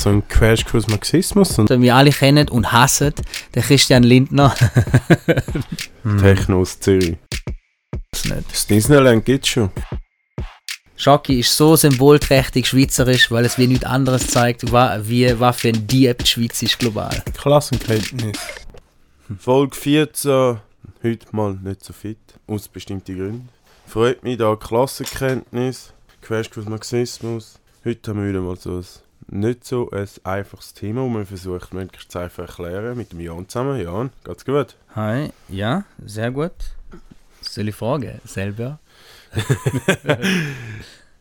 [0.00, 3.12] so ein Crashkurs Marxismus und Den wir alle kennen und hassen,
[3.54, 4.54] der Christian Lindner.
[6.20, 7.16] Techno aus Zürich.
[8.10, 8.50] Das nicht.
[8.50, 9.70] Das Disneyland gibt's schon.
[10.96, 15.86] Schocki ist so symbolträchtig schweizerisch, weil es wie nichts anderes zeigt, wie, was für ein
[15.86, 17.22] Dieb die Schweiz ist global.
[17.36, 18.38] Klassenkenntnis.
[19.38, 20.60] Folge 14.
[21.02, 22.18] Heute mal nicht so fit.
[22.46, 23.48] Aus bestimmten Gründen.
[23.86, 25.92] Freut mich da Klassenkenntnis.
[26.22, 27.58] Crashkurs Marxismus.
[27.84, 28.84] Heute haben wir wieder mal so ein
[29.30, 32.96] nicht so ein einfaches Thema, das man versucht möglichst zu einfach erklären.
[32.96, 33.80] Mit dem Jan zusammen.
[33.80, 34.76] Jan, geht's gut?
[34.94, 36.52] Hi, ja, sehr gut.
[37.40, 38.20] Soll ich fragen?
[38.24, 38.78] Selber?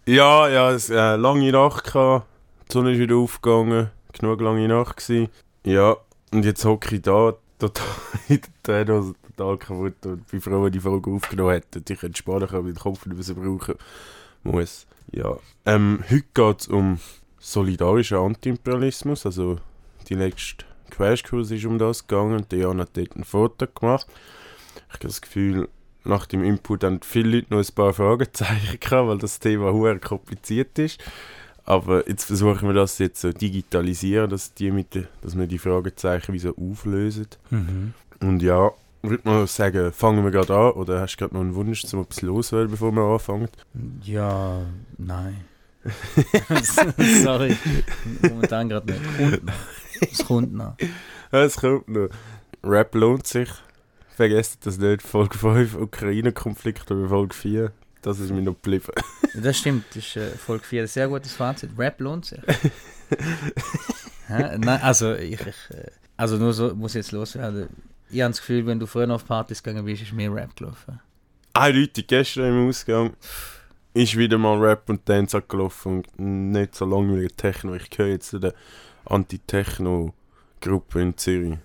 [0.09, 2.25] Ja, ja, es äh, lange Nacht gehabt.
[2.67, 3.91] Die Sonne ist wieder aufgegangen.
[4.11, 5.29] Genug lange Nacht gewesen.
[5.63, 5.97] Ja,
[6.31, 7.85] und jetzt hocke ich da, total
[8.27, 11.85] in der Tränen, total kaputt und bin froh, wenn die Folge aufgenommen hätten.
[11.87, 13.75] Ich entspannen kann, weil den Kopf nicht mehr brauchen
[14.41, 14.87] muss.
[15.11, 16.97] Ja, ähm, heute geht es um
[17.39, 19.25] solidarischen Antiimperialismus.
[19.25, 19.57] Also,
[20.07, 24.07] die letzte Crashkurs ist um das gegangen und der Jan hat dort ein Foto gemacht.
[24.87, 25.69] Ich habe das Gefühl,
[26.03, 29.99] nach dem Input haben viele Leute noch ein paar Fragezeichen gehabt, weil das Thema sehr
[29.99, 30.99] kompliziert ist.
[31.65, 36.33] Aber jetzt versuchen wir das jetzt so digitalisieren, dass, die mit dass wir die Fragezeichen
[36.33, 37.27] wie so auflösen.
[38.21, 38.71] Und ja,
[39.03, 40.71] würde mal sagen, fangen wir gerade an.
[40.71, 43.49] Oder hast du gerade noch einen Wunsch, um etwas loswerden, bevor wir anfangen?
[44.03, 44.61] Ja,
[44.97, 45.45] nein.
[47.23, 47.57] Sorry.
[48.21, 49.01] Momentan gerade nicht.
[49.17, 49.53] Kommt noch.
[50.11, 50.75] Es kommt noch.
[51.31, 52.09] Es kommt noch.
[52.63, 53.49] Rap lohnt sich.
[54.15, 55.01] Vergesst das nicht.
[55.01, 57.71] Folge 5 Ukraine-Konflikt oder Folge 4.
[58.01, 58.91] Das ist mir noch geblieben.
[59.33, 60.87] Das stimmt, das ist äh, Folge 4.
[60.87, 61.71] Sehr gutes Fazit.
[61.77, 62.39] Rap lohnt sich.
[64.29, 67.69] Nein, also ich, ich äh, also nur so muss ich jetzt loswerden.
[68.09, 70.99] Ich habe das Gefühl, wenn du früher auf Partys gegangen bist, ist mehr Rap gelaufen.
[71.53, 73.13] Eindeutig gestern im Ausgang
[73.93, 77.73] ist wieder mal Rap und Dance angelaufen und nicht so langweilige Techno.
[77.75, 78.53] Ich gehöre jetzt zu der
[79.05, 81.57] Anti-Techno-Gruppe in Zürich.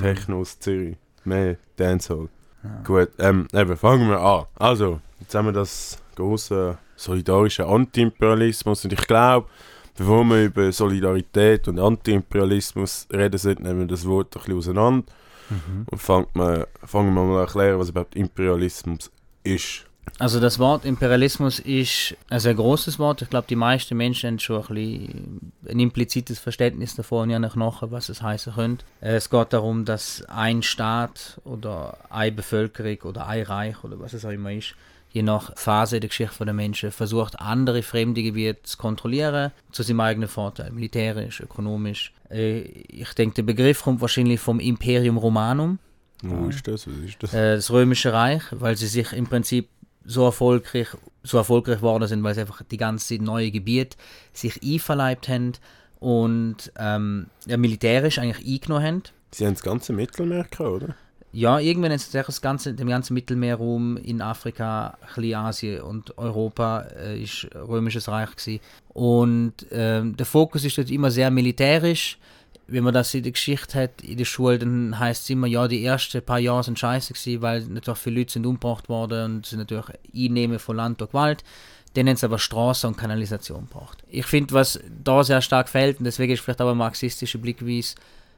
[0.00, 0.96] Techno aus Zürich.
[1.24, 2.28] Mehr Dancehall.
[2.62, 2.80] Ja.
[2.84, 4.44] Gut, ähm, eben, fangen wir an.
[4.54, 9.48] Also, jetzt haben wir das große solidarische Anti-Imperialismus und ich glaube,
[9.96, 15.04] bevor wir über Solidarität und Anti-Imperialismus reden sollten, nehmen wir das Wort ein bisschen auseinander
[15.50, 15.84] Mhm.
[15.90, 19.10] und fangen wir, fangen wir mal an erklären, was überhaupt Imperialismus
[19.42, 19.84] ist.
[20.18, 23.22] Also das Wort Imperialismus ist ein sehr großes Wort.
[23.22, 27.56] Ich glaube, die meisten Menschen haben schon ein, bisschen ein implizites Verständnis davon, ja nach
[27.56, 28.84] nachher, was es heißen könnte.
[29.00, 34.24] Es geht darum, dass ein Staat oder eine Bevölkerung oder ein Reich oder was es
[34.24, 34.74] auch immer ist,
[35.10, 40.00] je nach Phase der Geschichte der Menschen versucht, andere fremde Gebiete zu kontrollieren, zu seinem
[40.00, 42.12] eigenen Vorteil, militärisch, ökonomisch.
[42.30, 45.78] Äh, Ich denke, der Begriff kommt wahrscheinlich vom Imperium Romanum,
[46.22, 46.86] Wo ist das?
[46.86, 47.32] Was ist das?
[47.34, 49.68] äh, das Römische Reich, weil sie sich im Prinzip
[50.04, 50.88] so erfolgreich,
[51.22, 53.96] so erfolgreich geworden sind, weil sie einfach die ganze Zeit neue Gebiete
[54.32, 55.52] sich einverleibt haben
[56.00, 59.02] und ähm, ja, militärisch eigentlich eingenommen haben.
[59.30, 60.94] Sie haben das ganze Mittelmeer gehabt, oder?
[61.32, 67.20] Ja, irgendwann ist es das ganze, dem ganzen Mittelmeerraum in Afrika, Kleinasien und Europa äh,
[67.20, 68.60] ist römisches Reich gewesen.
[68.90, 72.18] Und ähm, der Fokus ist dort immer sehr militärisch.
[72.66, 75.68] Wenn man das in der Geschichte hat, in der Schule, dann heißt es immer, ja,
[75.68, 79.46] die ersten paar Jahre sind scheiße gewesen, weil natürlich viele Leute sind umgebracht worden und
[79.46, 81.44] sind natürlich Einnehmen von Land durch Gewalt.
[81.92, 84.02] Dann haben sie aber Straße und Kanalisation gebraucht.
[84.08, 87.94] Ich finde, was da sehr stark fehlt, und deswegen ist vielleicht eine marxistische Blickweise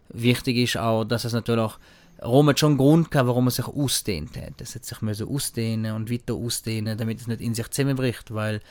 [0.08, 1.78] wichtig ist auch, dass es natürlich auch
[2.22, 4.60] Rom hat schon einen Grund gehabt, warum er sich ausdehnt hat.
[4.60, 8.62] Es hat sich müssen ausdehnen und weiter ausdehnen, damit es nicht in sich zusammenbricht, weil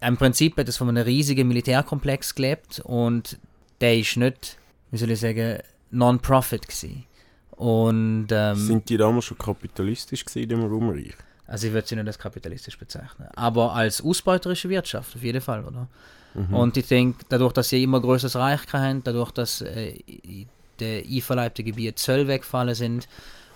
[0.00, 3.38] im Prinzip hat es von einem riesigen Militärkomplex gelebt und
[3.80, 4.56] der ist nicht,
[4.94, 5.58] wie soll ich sagen,
[5.90, 7.04] Non-Profit gewesen.
[7.50, 11.14] Und ähm, Sind die damals schon kapitalistisch gewesen in dem Rumreich?
[11.46, 15.62] also ich würde sie nicht als kapitalistisch bezeichnen, aber als ausbeuterische Wirtschaft auf jeden Fall,
[15.64, 15.88] oder?
[16.34, 16.54] Mhm.
[16.54, 20.46] Und ich denke, dadurch, dass sie immer größeres Reich haben, dadurch, dass äh, i-
[20.80, 23.06] der einverleibte Gebiet Zölle weggefallen sind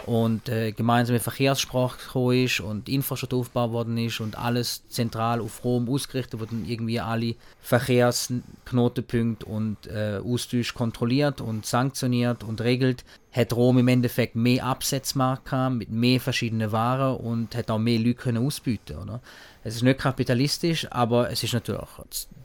[0.08, 5.62] und äh, gemeinsame Verkehrssprache gekommen ist und Infrastruktur aufgebaut worden ist und alles zentral auf
[5.64, 13.52] Rom ausgerichtet wurden irgendwie alle Verkehrsknotenpunkte und äh, Austausch kontrolliert und sanktioniert und regelt, hat
[13.52, 18.46] Rom im Endeffekt mehr Absatzmarkt mit mehr verschiedenen Waren und hat auch mehr Leute können
[18.46, 19.20] ausbieten, oder?
[19.62, 21.82] Es ist nicht kapitalistisch, aber es ist natürlich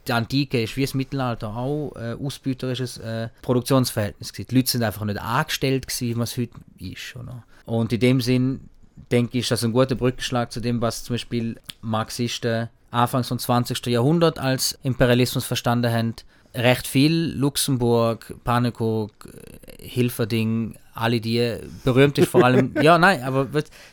[0.05, 4.47] die Antike ist wie das Mittelalter auch äh, ausbeuterisches äh, Produktionsverhältnis gewesen.
[4.49, 7.45] Die Leute sind einfach nicht angestellt gewesen, was heute ist, oder?
[7.65, 8.69] Und in dem Sinn
[9.11, 13.43] denke ich, ist das ein guter Brückenschlag zu dem, was zum Beispiel Marxisten Anfangs des
[13.43, 13.87] 20.
[13.87, 16.13] Jahrhundert als Imperialismus verstanden haben.
[16.53, 19.09] Recht viel, Luxemburg, Pannekow,
[19.79, 23.47] Hilferding, alle die, berühmt ist vor allem, ja nein, aber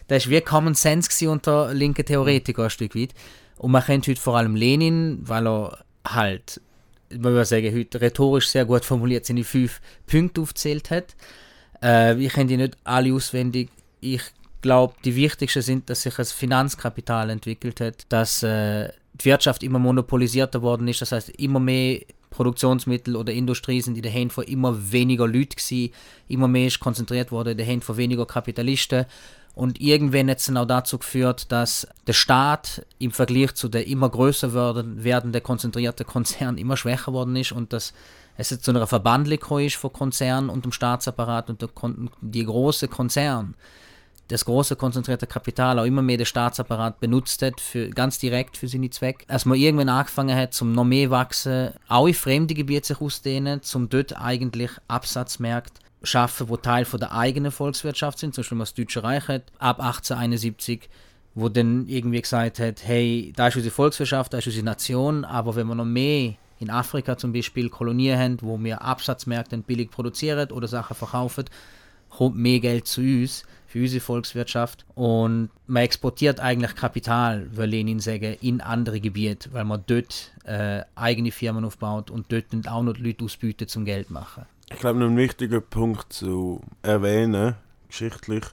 [0.09, 3.15] das ist wie Common Sense unter linken Theoretikern ein Stück weit.
[3.57, 6.61] Und man kennt heute vor allem Lenin, weil er halt
[7.11, 11.17] man würde sagen, heute rhetorisch sehr gut formuliert, seine fünf Punkte aufgezählt hat.
[11.83, 13.71] Äh, ich kenne die nicht alle auswendig.
[14.01, 14.23] Ich
[14.63, 19.79] glaube, die wichtigsten sind, dass sich ein Finanzkapital entwickelt hat, dass äh, die Wirtschaft immer
[19.79, 21.01] monopolisierter worden ist.
[21.01, 22.01] Das heißt, immer mehr
[22.31, 25.93] Produktionsmittel oder Industrie sind in den Händen von immer weniger Leuten gewesen.
[26.29, 29.07] Immer mehr ist konzentriert worden in den Händen von weniger Kapitalisten.
[29.55, 34.09] Und irgendwann hat es auch dazu geführt, dass der Staat im Vergleich zu der immer
[34.09, 37.93] größer werdenden konzentrierten Konzern immer schwächer worden ist und dass
[38.37, 41.69] es jetzt zu einer Verbandlung ist von Konzernen und dem Staatsapparat und der,
[42.21, 43.55] die große Konzern
[44.31, 48.69] das große konzentrierte Kapital auch immer mehr der Staatsapparat benutzt hat, für, ganz direkt für
[48.69, 49.25] seine Zwecke.
[49.29, 53.63] Als man irgendwann angefangen hat, zum noch mehr wachsen, auch in fremde Gebiete sich ausdehnen,
[53.63, 58.75] zum dort eigentlich Absatzmärkte schaffen, wo Teil von der eigenen Volkswirtschaft sind, zum Beispiel das
[58.75, 60.89] Deutsche Reich hat, ab 1871,
[61.35, 65.57] wo dann irgendwie gesagt hat, hey, da ist unsere Volkswirtschaft, da ist unsere Nation, aber
[65.57, 70.51] wenn wir noch mehr in Afrika zum Beispiel Kolonien haben, wo wir Absatzmärkte billig produzieren
[70.53, 71.47] oder Sachen verkaufen,
[72.09, 74.85] kommt mehr Geld zu uns, für unsere Volkswirtschaft.
[74.97, 80.83] Und man exportiert eigentlich Kapital, würde Lenin sagen, in andere Gebiete, weil man dort äh,
[80.97, 84.45] eigene Firmen aufbaut und dort auch noch Leute ausbietet zum Geld machen.
[84.73, 87.55] Ich glaube, ein wichtiger Punkt zu erwähnen,
[87.89, 88.45] geschichtlich,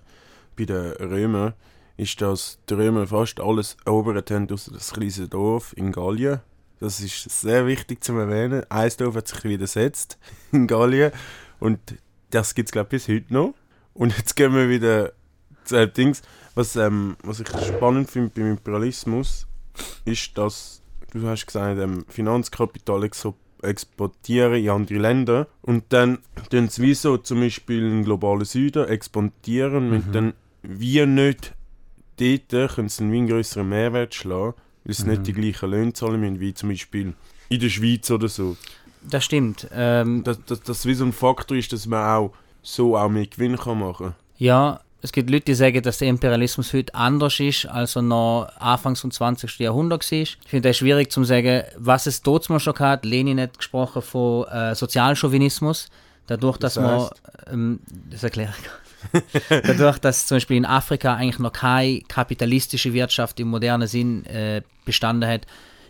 [0.56, 1.54] bei den Römern,
[1.98, 6.42] ist, dass die Römer fast alles erobert haben aus das kleine Dorf in Gallien.
[6.80, 8.64] Das ist sehr wichtig zu erwähnen.
[8.70, 10.18] Ein Dorf hat sich widersetzt
[10.52, 11.12] in Gallien
[11.60, 11.80] und
[12.30, 13.54] das gibt es, glaube ich, bis heute noch.
[13.94, 15.14] Und jetzt gehen wir wieder
[15.64, 16.22] zu Dings.
[16.56, 19.48] Was, ähm, was ich spannend finde beim Imperialismus,
[20.06, 20.82] ist, dass,
[21.14, 23.10] du hast gesagt, ähm, Finanzkapital
[23.62, 26.20] exportieren in andere Länder und dann
[26.50, 29.96] tun sie wie so zum Beispiel im globalen Süden exportieren, mhm.
[29.96, 30.34] und dann
[30.64, 31.54] wie nicht
[32.20, 34.56] dort können sie einen größeren Mehrwert schlagen,
[34.88, 35.10] weil sie mhm.
[35.10, 37.14] nicht die gleichen Löhne zahlen müssen, wie zum Beispiel
[37.50, 38.56] in der Schweiz oder so.
[39.04, 39.68] Das stimmt.
[39.74, 43.28] Ähm, dass das, das wie so ein Faktor ist, dass man auch so auch mehr
[43.28, 47.66] Gewinn kann machen Ja, es gibt Leute, die sagen, dass der Imperialismus heute anders ist,
[47.68, 49.60] als er noch Anfangs des 20.
[49.60, 50.20] Jahrhunderts war.
[50.20, 53.06] Ich finde es schwierig zu sagen, was es dort mal schon hat.
[53.06, 55.88] Lenin hat gesprochen von äh, Sozialchauvinismus.
[56.26, 57.12] Dadurch, das dass heißt?
[57.46, 57.54] man.
[57.54, 57.80] Ähm,
[58.10, 58.87] das erkläre ich.
[59.50, 64.62] Dadurch, dass zum Beispiel in Afrika eigentlich noch keine kapitalistische Wirtschaft im modernen Sinn äh,
[64.86, 65.46] bestanden hat,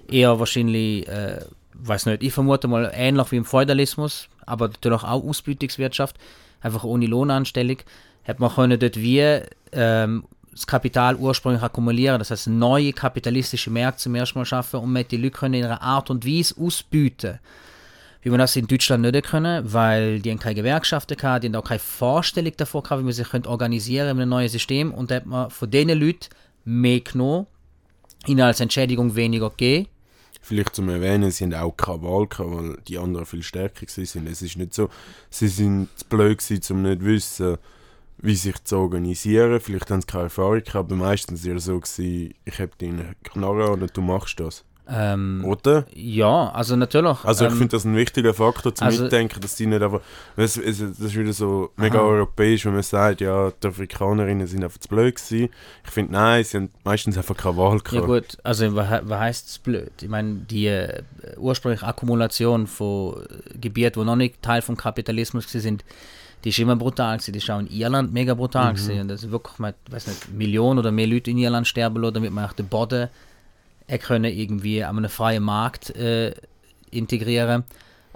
[0.09, 1.41] eher wahrscheinlich, äh,
[1.73, 6.17] weiß nicht, ich vermute mal ähnlich wie im Feudalismus, aber natürlich auch Ausbütungswirtschaft
[6.61, 7.77] einfach ohne Lohnanstellung,
[8.27, 14.03] hat man können dort wie ähm, das Kapital ursprünglich akkumulieren, das heißt neue kapitalistische Märkte
[14.03, 17.39] zum ersten Mal schaffen und man die Leute in einer Art und Weise ausbieten,
[18.21, 21.63] wie man das in Deutschland nicht können, weil die haben keine Gewerkschaften hatten, die haben
[21.63, 25.15] auch keine Vorstellung davon gehabt, wie man sich organisieren in einem neuen System und da
[25.15, 26.29] hat man von diesen Leuten
[26.65, 27.47] mehr genommen,
[28.25, 29.87] ihnen als Entschädigung weniger gegeben
[30.47, 34.27] Vielleicht zum Erwähnen, sie haben auch keine Wahl gehabt, weil die anderen viel stärker sind.
[34.27, 34.89] Es ist nicht so,
[35.29, 37.57] sie sind zu blöd gewesen, um nicht zu wissen,
[38.19, 39.59] wie sich zu organisieren.
[39.59, 43.15] Vielleicht haben sie keine Erfahrung gehabt, aber meistens war es so, gewesen, ich habe deine
[43.23, 44.63] Knarre oder du machst das.
[44.89, 45.85] Ähm, Oder?
[45.93, 47.23] Ja, also natürlich.
[47.23, 50.01] Also ich ähm, finde das ein wichtiger Faktor zum also, Mitdenken, dass die nicht einfach.
[50.35, 52.05] Das, das ist wieder so mega aha.
[52.05, 55.49] europäisch, wenn man sagt, ja, die Afrikanerinnen sind einfach zu blöd gewesen.
[55.85, 57.93] Ich finde, nein, sie haben meistens einfach keine Wahl gehabt.
[57.93, 59.91] Ja gut, also was, heisst es blöd?
[60.01, 61.03] Ich meine, die äh,
[61.37, 63.25] ursprüngliche Akkumulation von
[63.59, 65.83] Gebieten, die noch nicht Teil vom Kapitalismus sind,
[66.43, 67.33] die ist immer brutal gewesen.
[67.33, 68.75] Die ist auch in Irland mega brutal mhm.
[68.77, 69.01] gewesen.
[69.01, 72.13] Und das ist wirklich, man, weiß nicht, Millionen oder mehr Leute in Irland sterben lassen,
[72.13, 73.09] damit man auch den Boden
[73.87, 76.33] er können irgendwie an einem freien Markt äh,
[76.91, 77.63] integrieren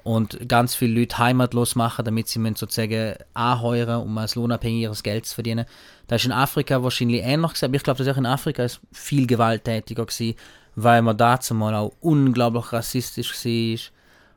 [0.03, 5.35] und ganz viele Leute heimatlos machen, damit sie sozusagen anheuern, um als lohnabhängiges Geld zu
[5.35, 5.65] verdienen.
[6.07, 8.81] Das ist in Afrika wahrscheinlich ähnlich gewesen, aber ich glaube, dass auch in Afrika ist
[8.91, 10.35] viel gewalttätiger gewesen,
[10.75, 13.79] weil man dazu mal auch unglaublich rassistisch war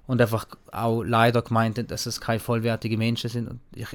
[0.07, 3.49] und einfach auch leider gemeint hat, dass es keine vollwertigen Menschen sind.
[3.49, 3.89] Und ich,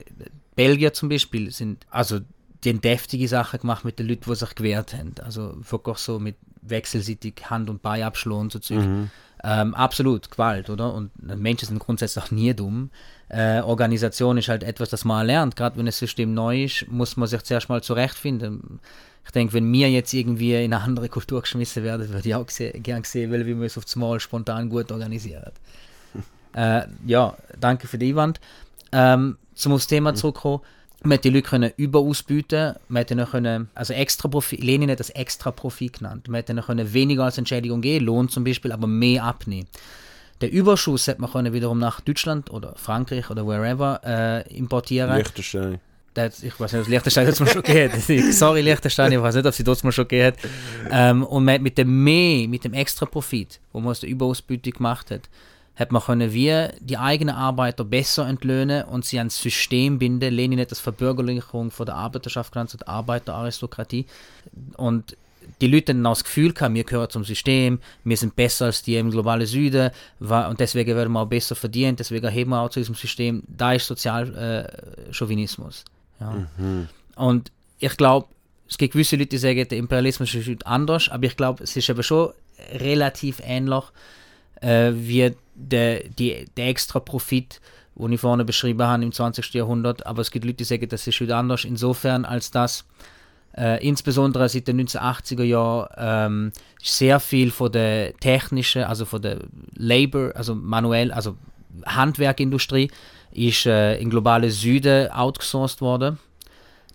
[0.55, 2.19] Belgier zum Beispiel sind, also
[2.63, 5.13] die haben deftige Sachen gemacht mit den Leuten, die sich gewehrt haben.
[5.23, 8.79] Also wirklich so mit wechselseitig Hand und Bein abschlagen so Zeug.
[8.79, 9.09] Mhm.
[9.41, 10.93] Ähm, absolut, Gewalt, oder?
[10.93, 12.89] Und Menschen sind grundsätzlich auch nie dumm.
[13.29, 15.55] Äh, Organisation ist halt etwas, das man lernt.
[15.55, 18.79] Gerade wenn das System neu ist, muss man sich zuerst mal zurechtfinden.
[19.25, 22.47] Ich denke, wenn mir jetzt irgendwie in eine andere Kultur geschmissen werden, würde ich auch
[22.47, 25.51] gerne sehen, wie wir es auf Mal spontan gut organisieren.
[26.53, 28.41] äh, ja, danke für die Einwand.
[28.91, 30.61] Ähm, zum aufs Thema zurückkommen
[31.03, 34.99] man hat die Leute können überausbieten, man hätte noch können, also extra Profit, Lenin hat
[34.99, 38.71] das extra Profit genannt, man hätte noch können weniger als Entschädigung geben, Lohn zum Beispiel,
[38.71, 39.67] aber mehr abnehmen.
[40.41, 45.15] Der Überschuss hätte man können wiederum nach Deutschland oder Frankreich oder wherever äh, importieren.
[45.15, 45.79] Liechtenstein.
[46.13, 49.45] Das, ich weiß nicht, ob Liechtenstein das mal schon gegeben Sorry, Liechtenstein, ich weiß nicht,
[49.45, 50.49] ob sie das mal schon gegeben hat.
[50.91, 54.73] Ähm, und man mit dem mehr, mit dem extra Profit, wo man aus der Überausbeutung
[54.73, 55.29] gemacht hat,
[55.79, 60.33] hat man können wie die eigenen Arbeiter besser entlöhnen und sie ans System binden.
[60.33, 64.05] Lenin hat das Verbürgerlichung von der Arbeiterschaft genannt, der Arbeiteraristokratie.
[64.75, 65.15] Und
[65.61, 68.83] die Leute dann auch das Gefühl haben, wir gehören zum System, wir sind besser als
[68.83, 72.69] die im globalen Süden und deswegen werden wir auch besser verdient, deswegen erheben wir auch
[72.69, 73.43] zu diesem System.
[73.47, 75.85] Da ist Sozialchauvinismus.
[76.19, 76.47] Äh, ja.
[76.57, 76.89] Mhm.
[77.15, 78.27] Und ich glaube,
[78.67, 81.89] es gibt gewisse Leute, die sagen, der Imperialismus ist anders, aber ich glaube, es ist
[81.89, 82.31] aber schon
[82.73, 83.85] relativ ähnlich
[84.61, 87.59] äh, wie der, die, der extra Profit,
[87.95, 89.53] den ich vorne beschrieben habe im 20.
[89.53, 90.05] Jahrhundert.
[90.05, 92.85] Aber es gibt Leute, die sagen, das ist wieder anders insofern, als dass
[93.57, 96.51] äh, insbesondere seit den 1980er Jahren ähm,
[96.81, 99.39] sehr viel von der technischen, also von der
[99.75, 101.35] Labor, also manuell, also
[101.85, 102.89] Handwerkindustrie,
[103.31, 106.19] ist äh, im globalen Süden outgesourced worden.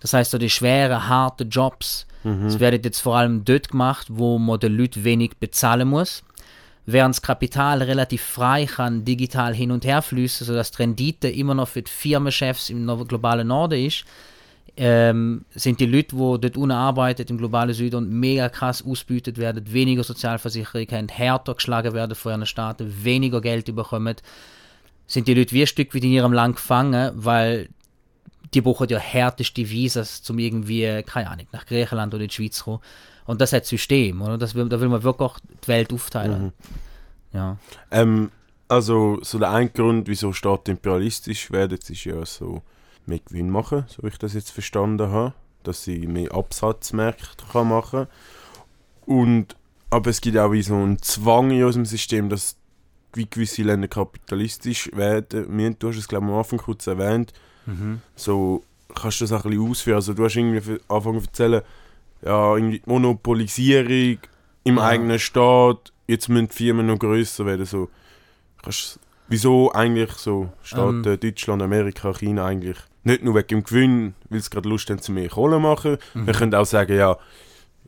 [0.01, 2.45] Das heißt, so die schweren, harten Jobs, mhm.
[2.45, 6.23] das werden jetzt vor allem dort gemacht, wo man den Leuten wenig bezahlen muss.
[6.87, 11.55] Während das Kapital relativ frei kann digital hin und her fließen, sodass die Rendite immer
[11.55, 14.05] noch für die Firmenchefs im globalen Norden ist,
[14.77, 19.73] ähm, sind die Leute, die dort unten arbeiten, im globalen Süden, mega krass ausbeutet werden,
[19.73, 24.17] weniger Sozialversicherung haben, härter geschlagen werden von ihren Staaten, weniger Geld bekommen,
[25.07, 27.69] sind die Leute wie ein Stück wie in ihrem Land gefangen, weil
[28.53, 32.57] die brauchen ja härteste Visas, um irgendwie, keine Ahnung, nach Griechenland oder in die Schweiz
[32.57, 32.81] zu kommen.
[33.27, 34.39] Und das hat System, oder?
[34.39, 35.33] Das will, da will man wirklich
[35.65, 36.43] die Welt aufteilen.
[36.43, 36.53] Mhm.
[37.33, 37.57] Ja.
[37.91, 38.31] Ähm,
[38.69, 42.63] also, so der ein Grund, wieso Staaten imperialistisch werden, ist ja so
[43.07, 45.35] mehr Gewinn machen, so wie ich das jetzt verstanden habe.
[45.63, 48.07] Dass sie mehr Absatzmärkte kann machen
[49.07, 49.57] Und
[49.95, 52.57] aber es gibt auch wie so einen Zwang in unserem System, dass
[53.13, 55.77] wie gewisse Länder kapitalistisch werden.
[55.79, 57.33] Du hast es, glaube ich, am Anfang kurz erwähnt.
[57.65, 58.01] Mhm.
[58.17, 59.97] So, kannst du das auch ein bisschen ausführen?
[59.97, 61.63] Also, du hast irgendwie angefangen zu erzählen,
[62.25, 64.19] ja, irgendwie Monopolisierung
[64.65, 64.83] im ja.
[64.83, 67.67] eigenen Staat, jetzt müssen die Firmen noch größer werden.
[67.67, 67.91] So,
[68.63, 71.21] kannst, wieso eigentlich so Staaten, ähm.
[71.21, 75.13] Deutschland, Amerika, China eigentlich nicht nur wegen dem Gewinn, weil sie gerade Lust haben, zu
[75.13, 75.99] mehr Kohle machen.
[76.15, 76.27] Mhm.
[76.27, 77.19] Wir können auch sagen, ja,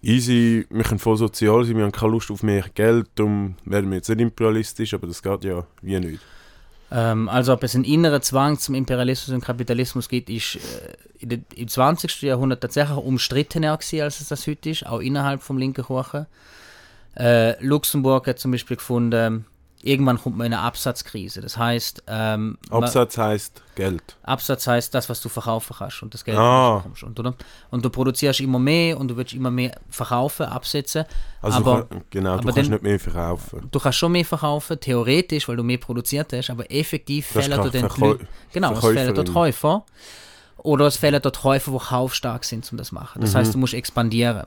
[0.03, 3.91] easy, wir können voll sozial sein, wir haben keine Lust auf mehr Geld, darum werden
[3.91, 6.21] wir jetzt nicht imperialistisch, aber das geht ja wie nicht.
[6.91, 10.59] Ähm, also ob es einen inneren Zwang zum Imperialismus und Kapitalismus gibt, ist
[11.21, 12.23] äh, im 20.
[12.23, 16.27] Jahrhundert tatsächlich umstrittener gewesen, als es das heute ist, auch innerhalb vom linken Kuchen.
[17.17, 19.47] Äh, Luxemburg hat zum Beispiel gefunden,
[19.87, 21.41] irgendwann kommt man in eine Absatzkrise.
[21.41, 22.03] Das heißt.
[22.09, 24.17] Ähm, Absatz heißt Geld.
[24.23, 26.79] Absatz heißt das, was du verkaufen kannst und das Geld, ah.
[26.79, 27.05] bekommst.
[27.05, 27.35] Und, oder?
[27.71, 31.05] und du produzierst immer mehr und du willst immer mehr verkaufen, absetzen.
[31.41, 33.69] Also aber, kann, genau, aber du kannst dann, nicht mehr verkaufen.
[33.71, 37.75] Du kannst schon mehr verkaufen, theoretisch, weil du mehr produziert hast, aber effektiv fehlen dort
[37.75, 37.89] den
[38.53, 39.85] Genau, es fehlen dort Käufer.
[40.59, 43.21] Oder es fehlen dort Käufer, die kaufstark sind, um das zu machen.
[43.21, 43.39] Das mhm.
[43.39, 44.47] heißt, du musst expandieren.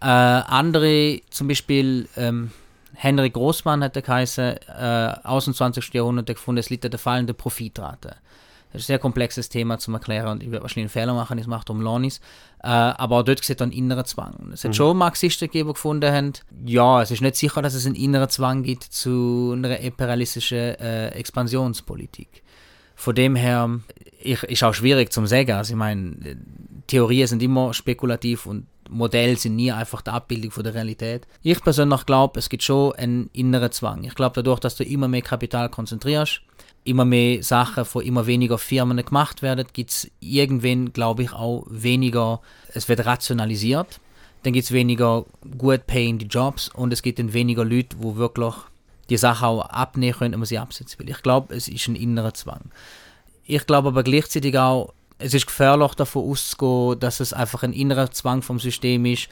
[0.00, 2.08] Äh, andere, zum Beispiel.
[2.16, 2.50] Ähm,
[2.94, 5.92] Henry Großmann hat der Kaiser äh, aus dem 20.
[5.92, 8.16] Jahrhundert gefunden, es liegt an der fallenden Profitrate.
[8.72, 11.38] Das ist ein sehr komplexes Thema zum Erklären und ich werde wahrscheinlich einen Fehler machen,
[11.38, 12.18] ich mache um Lonis.
[12.60, 14.50] Äh, aber auch dort sieht dann innerer Zwang.
[14.52, 14.74] Es hat mhm.
[14.74, 16.32] schon Marxisten gegeben, die gefunden haben,
[16.66, 21.10] ja, es ist nicht sicher, dass es einen inneren Zwang gibt zu einer imperialistischen äh,
[21.10, 22.42] Expansionspolitik.
[22.96, 23.80] Von dem her
[24.20, 25.52] ich, ist auch schwierig zu sagen.
[25.52, 26.36] Also ich meine,
[26.88, 31.26] Theorien sind immer spekulativ und Modelle sind nie einfach die Abbildung von der Realität.
[31.42, 34.04] Ich persönlich glaube, es gibt schon einen inneren Zwang.
[34.04, 36.40] Ich glaube, dadurch, dass du immer mehr Kapital konzentrierst,
[36.84, 41.66] immer mehr Sachen von immer weniger Firmen gemacht werden, gibt es irgendwann, glaube ich, auch
[41.68, 42.40] weniger,
[42.72, 44.00] es wird rationalisiert,
[44.42, 45.24] dann gibt es weniger
[45.56, 48.54] gut payende Jobs und es gibt dann weniger Leute, wo wirklich
[49.08, 51.10] die Sache auch abnehmen können, wenn man sie absetzen will.
[51.10, 52.70] Ich glaube, es ist ein innerer Zwang.
[53.46, 58.10] Ich glaube aber gleichzeitig auch, es ist gefährlich davon auszugehen, dass es einfach ein innerer
[58.10, 59.28] Zwang vom System ist,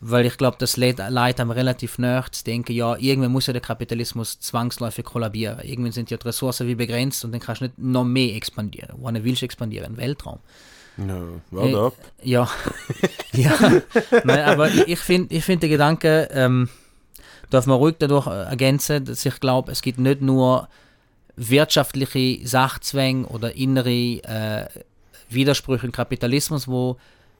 [0.00, 3.62] weil ich glaube, das Leid einem relativ nahe zu denken, ja, irgendwann muss ja der
[3.62, 5.60] Kapitalismus zwangsläufig kollabieren.
[5.60, 8.96] Irgendwann sind ja die Ressourcen wie begrenzt und dann kannst du nicht noch mehr expandieren.
[8.98, 9.92] Wann willst du expandieren?
[9.92, 10.40] Im Weltraum.
[10.96, 11.96] No, well äh, up.
[12.22, 12.48] Ja,
[13.32, 13.56] ja.
[14.24, 16.68] Nein, aber ich finde ich find den Gedanken, ähm,
[17.50, 20.68] darf man ruhig dadurch ergänzen, dass ich glaube, es gibt nicht nur
[21.36, 24.66] wirtschaftliche Sachzwänge oder innere äh,
[25.34, 26.96] Widersprüche im Kapitalismus, wo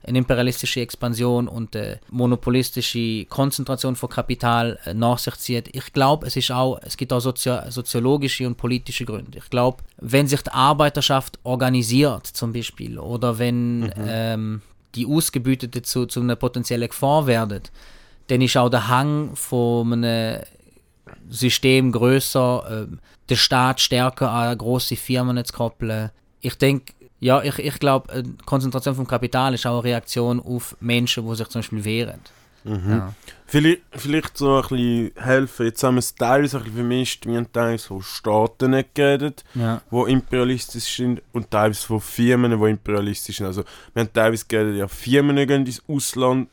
[0.07, 5.75] eine imperialistische Expansion und eine monopolistische Konzentration von Kapital äh, nach sich zieht.
[5.75, 9.39] Ich glaube, es ist auch, es gibt auch sozio soziologische und politische Gründe.
[9.39, 13.93] Ich glaube, wenn sich die Arbeiterschaft organisiert, zum Beispiel, oder wenn mhm.
[14.07, 14.63] ähm,
[14.95, 17.63] die Ausgebütete zu, zu einer potenziellen Gefahr werden,
[18.29, 20.43] dann ist auch der Hang von einem
[21.29, 22.97] System größer, äh,
[23.29, 26.11] der Staat stärker an große Firmen zu koppeln.
[26.41, 26.93] Ich denke,
[27.25, 31.49] ja, ich, ich glaube, Konzentration vom Kapital ist auch eine Reaktion auf Menschen, die sich
[31.49, 32.21] zum Beispiel wehren.
[32.65, 32.91] Mhm.
[32.91, 33.15] Ja.
[33.47, 35.67] Vielleicht, vielleicht so ein bisschen helfen.
[35.67, 37.25] Jetzt haben wir es teilweise ein bisschen vermischt.
[37.27, 39.81] Wir haben teilweise von Staaten nicht geredet, Ja.
[39.91, 43.47] die imperialistisch sind und teilweise von Firmen, die imperialistisch sind.
[43.47, 43.65] Also
[43.95, 46.49] wir haben teilweise geredet, ja, Firmen gehen ins Ausland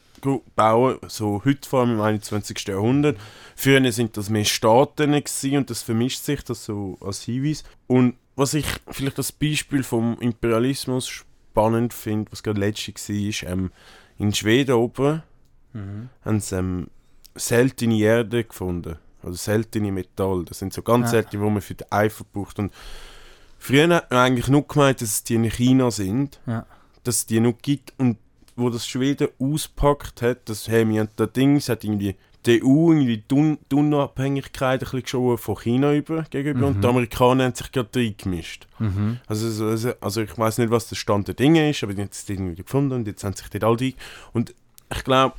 [0.56, 2.66] bauen, so heute vor allem im 21.
[2.68, 3.18] Jahrhundert.
[3.58, 7.64] Früher sind das mehr Staaten gewesen und das vermischt sich, das so als Hinweis.
[7.88, 13.44] Und was ich vielleicht als Beispiel vom Imperialismus spannend finde, was gerade letztes war, ist
[13.44, 13.72] ähm,
[14.18, 15.24] in Schweden oben
[15.74, 16.10] Mhm.
[16.26, 16.88] haben sie ähm,
[17.36, 18.98] seltene Erde gefunden.
[19.24, 20.44] Also seltene Metall.
[20.46, 21.12] Das sind so ganz Ja.
[21.22, 22.60] seltene, die man für den Eifer braucht.
[22.60, 22.74] Und
[23.58, 26.42] früher hat man eigentlich nur gemeint, dass es die in China sind.
[26.46, 26.66] Ja.
[27.06, 27.94] Dass es die noch gibt.
[27.98, 28.18] Und
[28.58, 32.64] wo das Schweden auspackt hat, das hey, wir haben da Ding, es hat irgendwie die
[32.64, 37.46] EU irgendwie die die Unabhängigkeit ein bisschen geschoben von China über, gegenüber und die Amerikaner
[37.46, 38.68] haben sich gerade reingemischt.
[38.80, 39.20] Mhm.
[39.28, 42.02] Also, so- also, also ich weiß nicht, was der Stand der Dinge ist, aber die
[42.02, 43.94] haben es irgendwie gefunden und jetzt haben sich dort alle.
[44.34, 44.54] Und
[44.94, 45.36] ich glaube,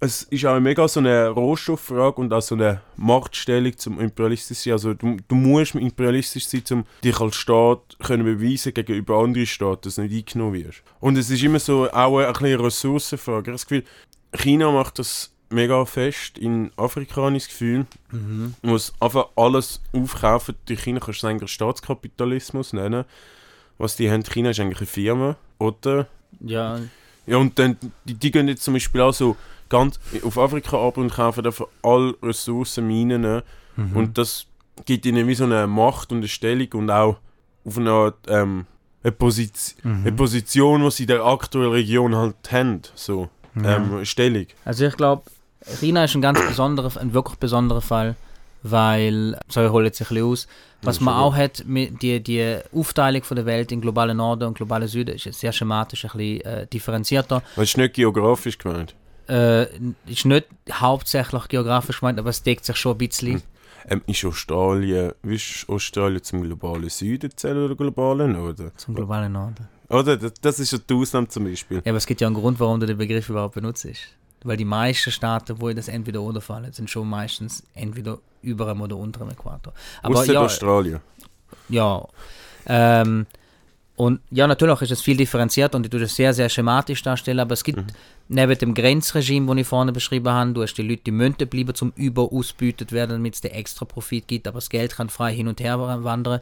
[0.00, 4.72] es ist auch mega so eine Rohstofffrage und auch so eine Machtstellung zum imperialistisch sein.
[4.74, 9.82] Also du, du musst imperialistisch sein, um dich als Staat können beweisen gegenüber anderen Staaten,
[9.82, 10.82] dass du nicht eingenommen wirst.
[11.00, 13.42] Und es ist immer so auch eine, eine Ressourcenfrage.
[13.42, 13.84] Ich habe das Gefühl,
[14.36, 16.38] China macht das mega fest.
[16.38, 18.54] In Afrika habe ich das Gefühl, Mhm.
[18.62, 20.54] man muss einfach alles aufkaufen.
[20.68, 23.04] Die China kannst du eigentlich Staatskapitalismus nennen.
[23.78, 26.06] Was die haben, China ist eigentlich eine Firma, oder?
[26.40, 26.80] Ja,
[27.26, 29.36] Ja, und dann, die, die gehen jetzt zum Beispiel auch so
[29.70, 33.42] ganz auf Afrika ab und kaufen einfach alle Ressourcen, Minen.
[33.76, 33.96] Mhm.
[33.96, 34.46] Und das
[34.84, 37.18] gibt ihnen wie so eine Macht und eine Stellung und auch
[37.64, 38.66] auf eine Art, ähm,
[39.02, 40.02] eine, Posiz Mhm.
[40.02, 42.82] eine Position, die sie in der aktuellen Region halt haben.
[42.94, 44.46] So, ähm, eine Stellung.
[44.64, 45.22] Also ich glaube,
[45.80, 48.16] China ist ein ganz besonderer, ein wirklich besonderer Fall,
[48.62, 50.48] weil, so ich hole jetzt ein bisschen aus,
[50.82, 54.54] was Ja, man auch hat, die, die Aufteilung von der Welt in globalen Norden und
[54.56, 57.42] globalen Süden ist jetzt sehr schematisch, ein bisschen äh, differenzierter.
[57.56, 58.94] Das ist nicht geografisch gemeint.
[59.28, 59.64] Äh,
[60.06, 63.34] ist nicht hauptsächlich geografisch gemeint, aber es deckt sich schon ein bisschen.
[63.34, 63.42] Hm.
[63.88, 68.70] Ähm, ist Australien, wie ist Australien zum globalen Süden zählen oder globalen Norden?
[68.76, 69.68] Zum globalen Norden.
[69.88, 70.16] Oder?
[70.16, 71.78] Das, das ist ja die Ausnahme zum Beispiel.
[71.84, 73.86] Ja, aber es gibt ja einen Grund, warum du den Begriff überhaupt benutzt.
[74.42, 78.80] Weil die meisten Staaten, wo das entweder oder fallen, sind schon meistens entweder über dem
[78.82, 79.72] oder unter dem Äquator.
[80.02, 81.00] Aber Ausser ja, Australien.
[81.70, 82.06] Ja.
[82.66, 83.26] Ähm,
[83.96, 87.38] und ja, natürlich ist es viel differenziert und ich tue das sehr, sehr schematisch darstellen,
[87.40, 87.86] aber es gibt Mhm.
[88.28, 91.74] neben dem Grenzregime, das ich vorne beschrieben habe, du hast die Leute, die Münten bleiben
[91.74, 95.46] zum Überausbeutet werden, damit es den extra Profit gibt, aber das Geld kann frei hin
[95.46, 96.40] und her wandern.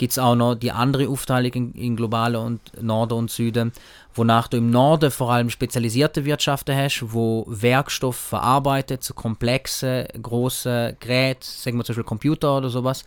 [0.00, 3.70] Gibt es auch noch die andere Aufteilung in, in globale und Norden und Süden,
[4.14, 10.96] wonach du im Norden vor allem spezialisierte Wirtschaften hast, wo Werkstoff verarbeitet zu komplexen, großen
[11.00, 13.04] Geräten, sagen wir zum Beispiel Computer oder sowas,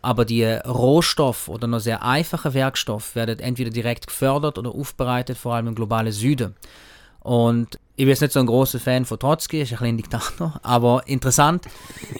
[0.00, 5.52] aber die Rohstoff oder noch sehr einfache Werkstoff werden entweder direkt gefördert oder aufbereitet, vor
[5.52, 6.56] allem im globalen Süden.
[7.22, 10.58] Und ich bin jetzt nicht so ein großer Fan von Trotzki, ist ein ein Diktator,
[10.62, 11.64] aber interessant,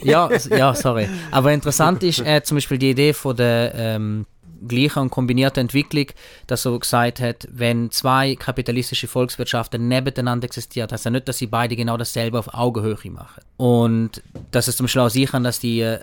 [0.01, 4.25] ja, ja, sorry, aber interessant ist äh, zum Beispiel die Idee von der ähm,
[4.67, 6.05] gleichen und kombinierten Entwicklung,
[6.47, 11.47] dass so gesagt hat, wenn zwei kapitalistische Volkswirtschaften nebeneinander existieren, heißt ja nicht, dass sie
[11.47, 13.43] beide genau dasselbe auf Augenhöhe machen.
[13.57, 15.99] Und dass es zum Beispiel auch sichern, dass die äh,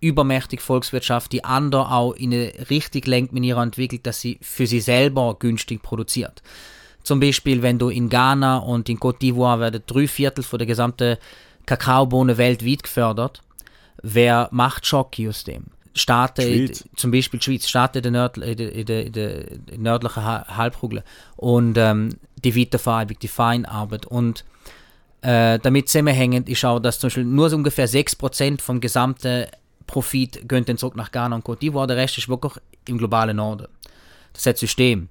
[0.00, 4.66] übermächtige Volkswirtschaft die andere auch in eine Richtung lenkt mit ihrer Entwicklung, dass sie für
[4.66, 6.42] sie selber günstig produziert.
[7.02, 10.66] Zum Beispiel, wenn du in Ghana und in Côte d'Ivoire werden drei Viertel von der
[10.66, 11.16] gesamten
[11.66, 13.42] Kakaobohnen weltweit gefördert.
[14.02, 15.64] Wer macht Schocke aus dem?
[15.94, 19.44] Staaten, in- zum Beispiel die Schweiz, Staaten in der, Nörd, in der, in der, der
[19.76, 21.02] nördlichen Ha- Halbkugel
[21.36, 24.44] und ähm, die Weiterverarbeitung, die Feinarbeit und
[25.20, 29.46] äh, damit zusammenhängend ist auch, dass zum Beispiel nur so ungefähr 6% vom gesamten
[29.86, 32.54] Profit gehen dann zurück nach Ghana und Côte d'Ivoire, der Rest ist wirklich
[32.88, 33.66] im globalen Norden.
[34.32, 35.08] Das ist das System.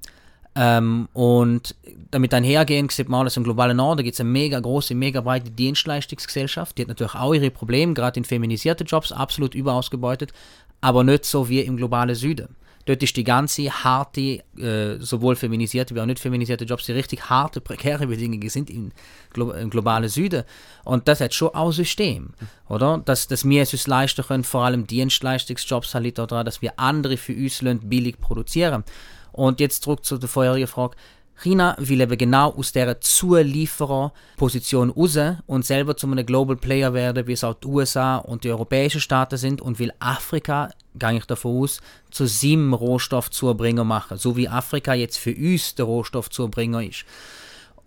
[0.53, 1.75] Ähm, und
[2.11, 5.49] damit einhergehend sieht man alles im globalen Norden gibt es eine mega große, mega breite
[5.49, 6.77] Dienstleistungsgesellschaft.
[6.77, 10.33] Die hat natürlich auch ihre Probleme, gerade in feminisierte Jobs, absolut überausgebeutet,
[10.81, 12.55] aber nicht so wie im globalen Süden.
[12.85, 17.29] Dort ist die ganze harte, äh, sowohl feminisierte wie auch nicht feminisierte Jobs, die richtig
[17.29, 18.91] harte, prekäre Bedingungen sind im,
[19.31, 20.43] Glo im globalen Süden.
[20.83, 22.31] Und das hat schon auch System,
[22.67, 23.01] oder?
[23.05, 27.17] Dass, dass wir es uns leisten können, vor allem Dienstleistungsjobs halt daran, dass wir andere
[27.17, 28.83] für uns billig produzieren.
[29.31, 30.95] Und jetzt zurück zu der vorherigen Frage.
[31.41, 35.17] China will eben genau aus dieser Zuliefererposition raus
[35.47, 39.01] und selber zu einem Global Player werden, wie es auch die USA und die europäischen
[39.01, 44.47] Staaten sind und will Afrika, gehe ich davon aus, zu seinem Rohstoffzubringer machen, so wie
[44.47, 47.05] Afrika jetzt für uns der Rohstoffzubringer ist.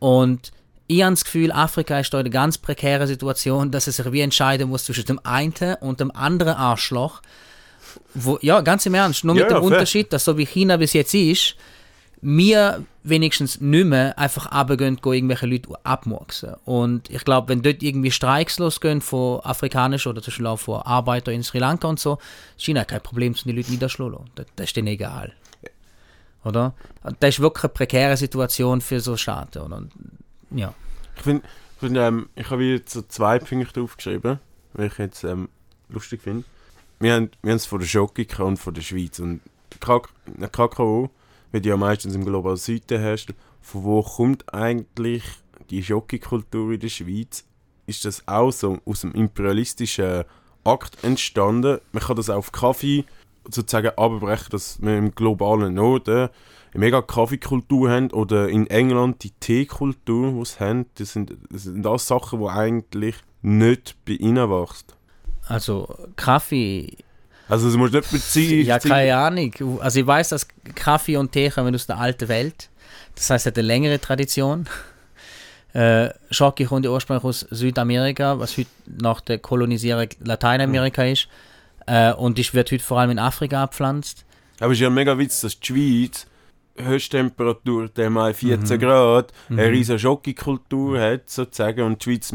[0.01, 0.51] Und
[0.87, 4.13] ich habe das Gefühl, Afrika ist da in einer ganz prekären Situation, dass es sich
[4.13, 7.23] wie entscheiden muss zwischen dem einen und dem anderen Arschloch.
[8.15, 9.63] Wo, ja, ganz im Ernst, nur Ja, mit dem ja.
[9.63, 11.57] Unterschied, dass so wie China bis jetzt ist,
[12.27, 16.55] wir wenigstens nicht mehr einfach runtergehen, gehen irgendwelche Leute abmurksen.
[16.65, 20.81] Und ich glaube, wenn dort irgendwie Streiks losgehen von afrikanischen oder zum Beispiel auch von
[20.81, 22.19] Arbeitern in Sri Lanka und so,
[22.57, 24.31] ist ihnen kein Problem, die Leute niederschlagen.
[24.37, 25.35] Das, das ist denen egal.
[26.45, 26.75] Oder?
[27.21, 29.59] Das ist wirklich eine prekäre Situation für so Staaten.
[29.59, 29.83] Oder?
[30.51, 30.73] Ja.
[31.17, 31.43] Ich finde,
[31.79, 34.41] find, ähm, ich habe jetzt so zwei Punkte aufgeschrieben,
[34.79, 35.49] die ich jetzt ähm,
[35.91, 36.45] lustig finde.
[37.01, 39.19] Wir haben es von der Schokika und von der Schweiz.
[39.19, 41.11] Und der Kakao
[41.53, 43.33] wird ja meistens im globalen Süden herrscht.
[43.61, 45.23] Von wo kommt eigentlich
[45.71, 47.45] die Schokikultur in der Schweiz?
[47.87, 50.25] Ist das auch so aus dem imperialistischen
[50.65, 51.81] Akt entstanden?
[51.93, 53.05] Man kann das auf Kaffee
[53.49, 56.29] sozusagen abbrechen, dass wir im globalen Norden
[56.75, 60.87] eine mega Kaffeekultur haben oder in England die Teekultur, die sie haben.
[60.95, 64.87] Das sind, das sind alles Sachen, die eigentlich nicht bei ihnen wachsen.
[65.47, 66.97] Also Kaffee.
[67.49, 68.67] Also du musst nicht beziehen.
[68.67, 69.53] Ja, keine Ahnung.
[69.81, 72.71] Also ich weiß, dass Kaffee und Tee kommen aus der alten Welt.
[73.15, 74.69] Das heißt, es hat eine längere Tradition.
[75.75, 81.09] Äh, Schoki kommt ja ursprünglich aus Südamerika, was heute nach der Kolonisierung Lateinamerika mhm.
[81.09, 81.29] ist.
[81.87, 84.25] Äh, und ich wird heute vor allem in Afrika abpflanzt.
[84.61, 86.27] Aber es ist ja mega witzig, dass die Schweiz
[86.77, 88.81] Höchsttemperatur der mal 14 mhm.
[88.81, 89.59] Grad, mhm.
[89.59, 92.33] eine riesige Schokikultur hat sozusagen und die Schweiz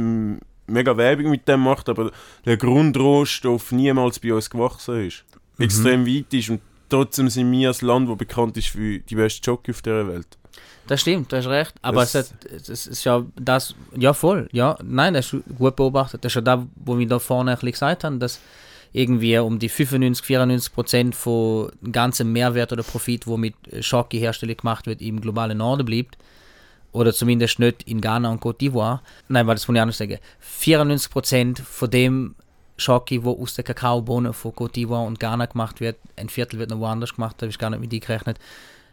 [0.69, 2.11] mega Werbung mit dem macht, aber
[2.45, 5.25] der Grundrohstoff niemals bei uns gewachsen ist.
[5.57, 5.65] Mhm.
[5.65, 9.43] Extrem weit ist und trotzdem sind wir ein Land, das bekannt ist für die beste
[9.43, 10.27] Schoki auf der Welt.
[10.87, 11.75] Das stimmt, du hast recht.
[11.83, 16.25] Aber es, hat, es, ist ja das, ja voll, ja, nein, das ist gut beobachtet.
[16.25, 18.39] Das ist ja da, wo wir da vorne ein bisschen gesagt haben, dass
[18.91, 24.87] irgendwie um die 95, 94 Prozent von ganzen Mehrwert oder Profit, wo mit Schoki-Herstellung gemacht
[24.87, 26.17] wird, im globalen Norden bleibt.
[26.91, 28.99] Oder zumindest nicht in Ghana und Côte d'Ivoire.
[29.27, 30.17] Nein, weil das muss ich anders sagen.
[30.39, 32.35] 94 Prozent von dem
[32.77, 36.71] Schoki, wo aus der Kakaobohnen von Côte d'Ivoire und Ghana gemacht wird, ein Viertel wird
[36.71, 38.39] noch woanders gemacht, da habe ich gar nicht mit die gerechnet.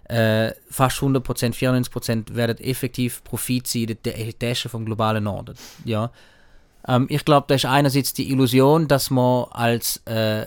[0.09, 5.25] Äh, fast 100 Prozent, 94 Prozent werden effektiv Profit sein in der Tasche vom globalen
[5.25, 5.57] Norden.
[5.85, 6.11] Ja.
[6.87, 10.47] Ähm, ich glaube, da ist einerseits die Illusion, dass man als äh,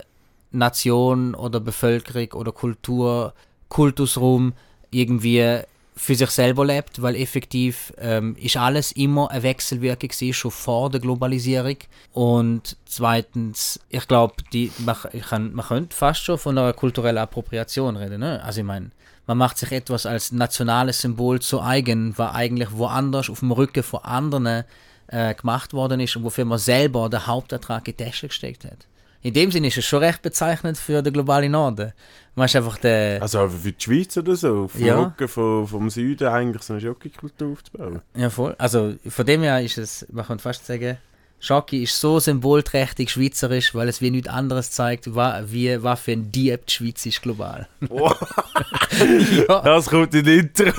[0.50, 3.34] Nation oder Bevölkerung oder Kultur,
[3.68, 4.54] Kultusraum
[4.90, 5.60] irgendwie
[6.00, 10.88] für sich selber lebt, weil effektiv ähm, ist alles immer eine Wechselwirkung gewesen, schon vor
[10.88, 11.76] der Globalisierung.
[12.14, 14.34] Und zweitens, ich glaube,
[14.78, 18.20] man, man könnte fast schon von einer kulturellen Appropriation reden.
[18.20, 18.42] Ne?
[18.42, 18.92] Also ich meine,
[19.26, 23.82] man macht sich etwas als nationales Symbol zu eigen, was eigentlich woanders auf dem Rücken
[23.82, 24.64] von anderen
[25.08, 28.86] äh, gemacht worden ist und wofür man selber den Hauptertrag in die Tasche gesteckt hat.
[29.22, 31.92] In dem Sinne ist es schon recht bezeichnend für den globalen Norden.
[32.34, 33.20] Man ist einfach der...
[33.20, 34.98] Also für die Schweiz oder so, vom ja.
[34.98, 38.00] Rücken vom, vom Süden eigentlich so eine Schokikultur aufzubauen.
[38.16, 38.54] Ja, voll.
[38.56, 40.96] Also von dem her ist es, man kann fast sagen,
[41.38, 46.30] Schoki ist so symbolträchtig schweizerisch, weil es wie nichts anderes zeigt, wie, was für ein
[46.30, 47.66] Dieb die Schweiz ist global.
[47.88, 48.10] Oh.
[49.48, 49.60] ja.
[49.60, 50.70] Das kommt in Intro.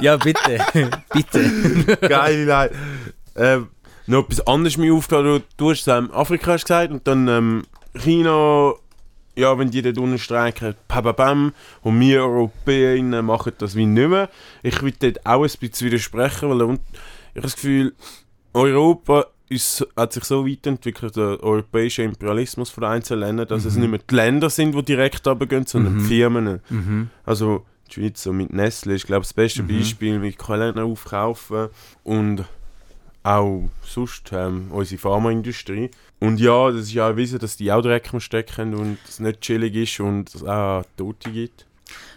[0.00, 0.58] ja, bitte.
[1.12, 1.96] bitte.
[2.00, 2.70] Geil, nein.
[3.36, 3.68] Ähm,
[4.06, 5.42] noch etwas anderes mir aufgefallen.
[5.58, 7.62] Du, du hast ähm, Afrika hast gesagt und dann ähm,
[7.98, 8.74] China,
[9.36, 14.30] ja, wenn die dort unten streiken, pam, und wir Europäer machen das wie nicht mehr.
[14.62, 17.94] Ich will dort auch ein bisschen widersprechen, weil ich habe das Gefühl,
[18.54, 23.68] Europa ist, hat sich so weiterentwickelt, der europäische Imperialismus von einzelnen Ländern, dass mhm.
[23.68, 25.98] es nicht mehr die Länder sind, die direkt runtergehen, sondern mhm.
[25.98, 26.60] die Firmen.
[26.68, 27.10] Mhm.
[27.24, 29.68] Also die Schweiz so mit Nestle ist, glaube ich, das beste mhm.
[29.68, 31.68] Beispiel, wie Kalender aufkaufen
[32.02, 32.44] und
[33.26, 35.90] auch sonst ähm, unsere Pharmaindustrie.
[36.20, 39.40] Und ja, das ist ja erwiesen, dass die auch Dreck am Stecken und es nicht
[39.40, 41.66] chillig ist und es auch Tote gibt.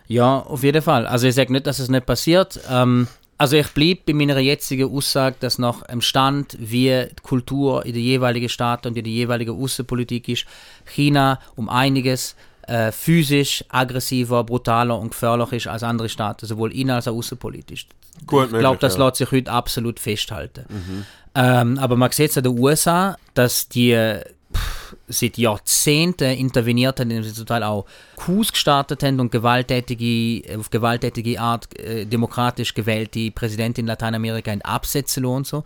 [0.08, 1.06] Ja, auf jeden Fall.
[1.06, 2.60] Also ich sage nicht, dass es nicht passiert.
[2.70, 7.86] Ähm, also ich bleibe bei meiner jetzigen Aussage, dass nach dem Stand, wie die Kultur
[7.86, 10.46] in den jeweiligen Staaten und in der jeweiligen Außenpolitik ist,
[10.86, 12.36] China um einiges
[12.68, 17.88] äh, physisch aggressiver, brutaler und gefährlicher ist als andere Staaten, sowohl innen als auch außenpolitisch.
[18.26, 19.06] Gut, ich glaube, das ja.
[19.06, 20.66] lässt sich heute absolut festhalten.
[20.70, 21.06] Mhm.
[21.36, 24.20] Ähm, aber man sieht es in den USA, dass die
[24.54, 30.58] pff, seit Jahrzehnten interveniert haben, indem sie zum Teil auch Coups gestartet haben und gewalttätige,
[30.58, 35.64] auf gewalttätige Art äh, demokratisch gewählte Präsidentin in Lateinamerika in Absätze und so,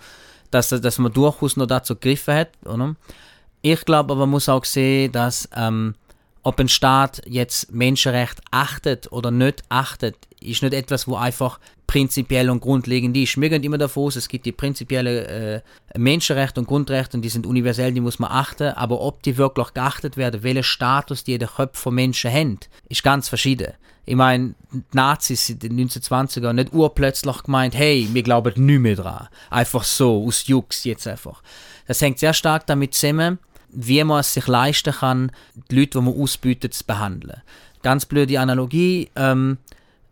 [0.51, 2.49] dass, dass man durchaus noch dazu gegriffen hat.
[2.65, 2.95] Oder?
[3.61, 5.95] Ich glaube aber, man muss auch sehen, dass ähm,
[6.43, 12.49] ob ein Staat jetzt Menschenrecht achtet oder nicht achtet, ist nicht etwas, wo einfach prinzipiell
[12.49, 13.39] und grundlegend ist.
[13.39, 15.62] Wir gehen immer davon aus, es gibt die prinzipiellen äh,
[15.97, 19.73] Menschenrechte und Grundrechte und die sind universell, die muss man achten, aber ob die wirklich
[19.73, 23.73] geachtet werden, welchen Status die in den Köpfen von Menschen haben, ist ganz verschieden.
[24.06, 28.95] Ich meine, die Nazis in den 1920er nicht urplötzlich gemeint, hey, wir glauben nicht mehr
[28.95, 29.29] dran.
[29.49, 31.41] Einfach so, aus Jux jetzt einfach.
[31.88, 33.39] Das hängt sehr stark damit zusammen,
[33.75, 35.31] wie man es sich leisten kann,
[35.69, 37.41] die Leute, die man ausbietet, zu behandeln.
[37.81, 39.09] Ganz blöde Analogie.
[39.15, 39.57] Ähm,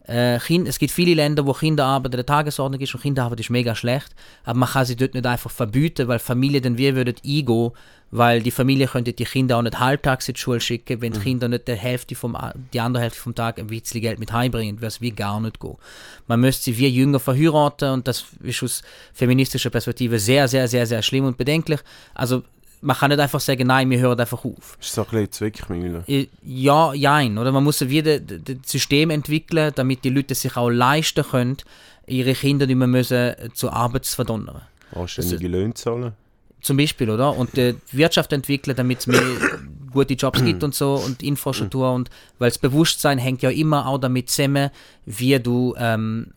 [0.07, 3.51] Äh, kind, es gibt viele Länder, wo Kinderarbeit in der Tagesordnung ist und Kinderarbeit ist
[3.51, 7.15] mega schlecht, aber man kann sie dort nicht einfach verbieten, weil Familien dann wir würden
[7.23, 7.71] eingehen,
[8.09, 11.19] weil die Familie könnte die Kinder auch nicht halbtags in die Schule schicken, wenn die
[11.19, 11.23] mhm.
[11.23, 12.35] Kinder nicht die, Hälfte vom,
[12.73, 15.59] die andere Hälfte vom Tag ein bisschen Geld mit heimbringen, würde es wie gar nicht
[15.59, 15.77] gehen.
[16.27, 18.81] Man müsste sie wie Jünger verheiraten und das ist aus
[19.13, 21.79] feministischer Perspektive sehr, sehr, sehr, sehr schlimm und bedenklich.
[22.15, 22.43] Also
[22.81, 24.77] man kann nicht einfach sagen, nein, wir hören einfach auf.
[24.79, 26.03] Ist das ein bisschen Zwickmühle?
[26.43, 27.37] Ja, nein.
[27.37, 31.57] Oder man muss wieder das System entwickeln, damit die Leute sich auch leisten können,
[32.07, 34.61] ihre Kinder nicht mehr müssen zur Arbeit zu verdonnern.
[34.93, 36.13] Anständige Löhne zahlen?
[36.61, 37.35] Zum Beispiel, oder?
[37.35, 39.21] Und die Wirtschaft entwickeln, damit es mehr
[39.91, 43.97] gute Jobs gibt und so und Infrastruktur und weil das Bewusstsein hängt ja immer auch
[43.97, 44.69] damit zusammen,
[45.05, 46.27] wie du ähm,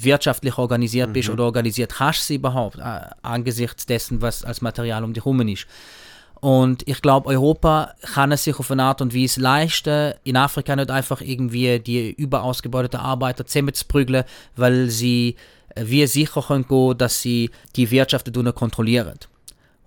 [0.00, 1.34] wirtschaftlich organisiert bist mhm.
[1.34, 5.66] oder organisiert hast sie überhaupt äh, angesichts dessen, was als Material um dich herum ist.
[6.40, 10.74] Und ich glaube, Europa kann es sich auf eine Art und Weise leisten, in Afrika
[10.74, 14.24] nicht einfach irgendwie die überausgebeuteten Arbeiter zusammenzuprügeln,
[14.56, 15.36] weil sie
[15.74, 19.18] äh, wie sicher können gehen, dass sie die Wirtschaft kontrollieren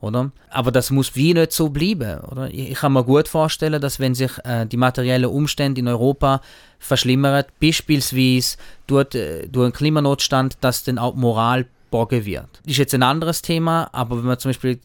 [0.03, 0.31] oder?
[0.49, 2.49] Aber das muss wie nicht so bleiben, oder?
[2.51, 6.41] Ich, kann mir gut vorstellen, dass wenn sich äh, die materiellen Umstände in Europa
[6.77, 12.49] verschlimmern, beispielsweise durch, äh, durch einen Klimanotstand, dass dann auch Moral bogen wird.
[12.63, 14.79] Das ist jetzt ein anderes Thema, aber wenn man zum Beispiel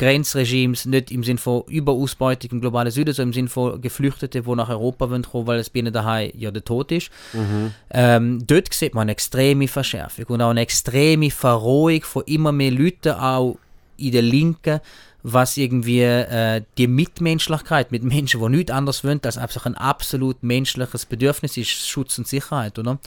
[0.00, 4.54] Grenzregimes nicht im Sinne von Überausbeutung im globalen Süden, sondern im Sinne von Geflüchteten, die
[4.54, 7.10] nach Europa wollen kommen, weil es bei ihnen daheim ja der Tod ist.
[7.34, 7.72] Mhm.
[7.90, 12.70] Ähm, dort sieht man eine extreme Verschärfung und auch eine extreme Verrohung von immer mehr
[12.70, 13.58] Leuten, auch
[14.00, 14.80] in der Linken,
[15.22, 20.42] was irgendwie äh, die Mitmenschlichkeit mit Menschen, die nichts anderes wollen, als einfach ein absolut
[20.42, 22.98] menschliches Bedürfnis ist, Schutz und Sicherheit, oder?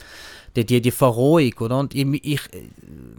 [0.56, 1.78] Die, die, die Verrohung, oder?
[1.78, 2.40] Und ich, ich,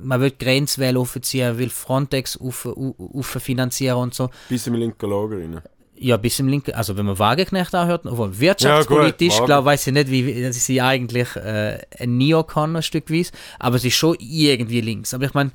[0.01, 4.29] man will Grenzwähle aufziehen, will Frontex auf, auf, finanzieren und so.
[4.47, 5.61] Bis im linken Lager rein.
[5.97, 9.93] Ja, bis im linken, also wenn man Wagenknecht anhört, obwohl wirtschaftspolitisch, ja, glaube weiß ich
[9.93, 14.17] nicht, wie das ist sie eigentlich äh, ein Neokon ein Stückweise, aber sie ist schon
[14.19, 15.13] irgendwie links.
[15.13, 15.51] Aber ich meine,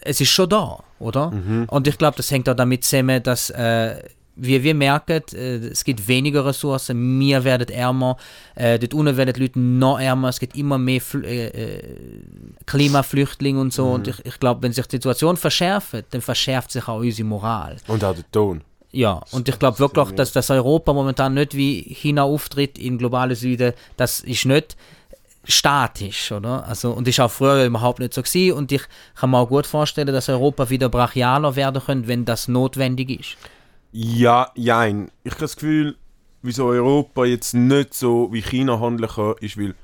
[0.00, 1.30] es ist schon da, oder?
[1.30, 1.66] Mhm.
[1.68, 3.96] Und ich glaube, das hängt auch damit zusammen, dass äh,
[4.36, 8.16] wir, wir merken, äh, es gibt weniger Ressourcen, wir werden ärmer,
[8.54, 11.82] äh, dort unten werden die Leute noch ärmer, es gibt immer mehr Fl äh, äh
[12.66, 13.86] Klimaflüchtlinge und so.
[13.86, 13.92] Mhm.
[13.92, 17.76] Und ich, ich glaube, wenn sich die Situation verschärft, dann verschärft sich auch unsere Moral.
[17.88, 18.62] Und auch der Ton.
[18.92, 23.36] Ja, und ich glaube wirklich, dass das Europa momentan nicht wie China auftritt in globalen
[23.36, 24.76] Süden, das ist nicht
[25.46, 26.66] statisch, oder?
[26.66, 28.56] Also, und ist auch früher überhaupt nicht so gewesen.
[28.56, 28.82] Und ich
[29.14, 33.36] kann mir auch gut vorstellen, dass Europa wieder brachialer werden könnte, wenn das notwendig ist.
[33.92, 35.10] Ja, jein.
[35.24, 35.96] Ich habe das Gefühl,
[36.42, 39.74] wieso Europa jetzt nicht so wie China handeln kann, ist, weil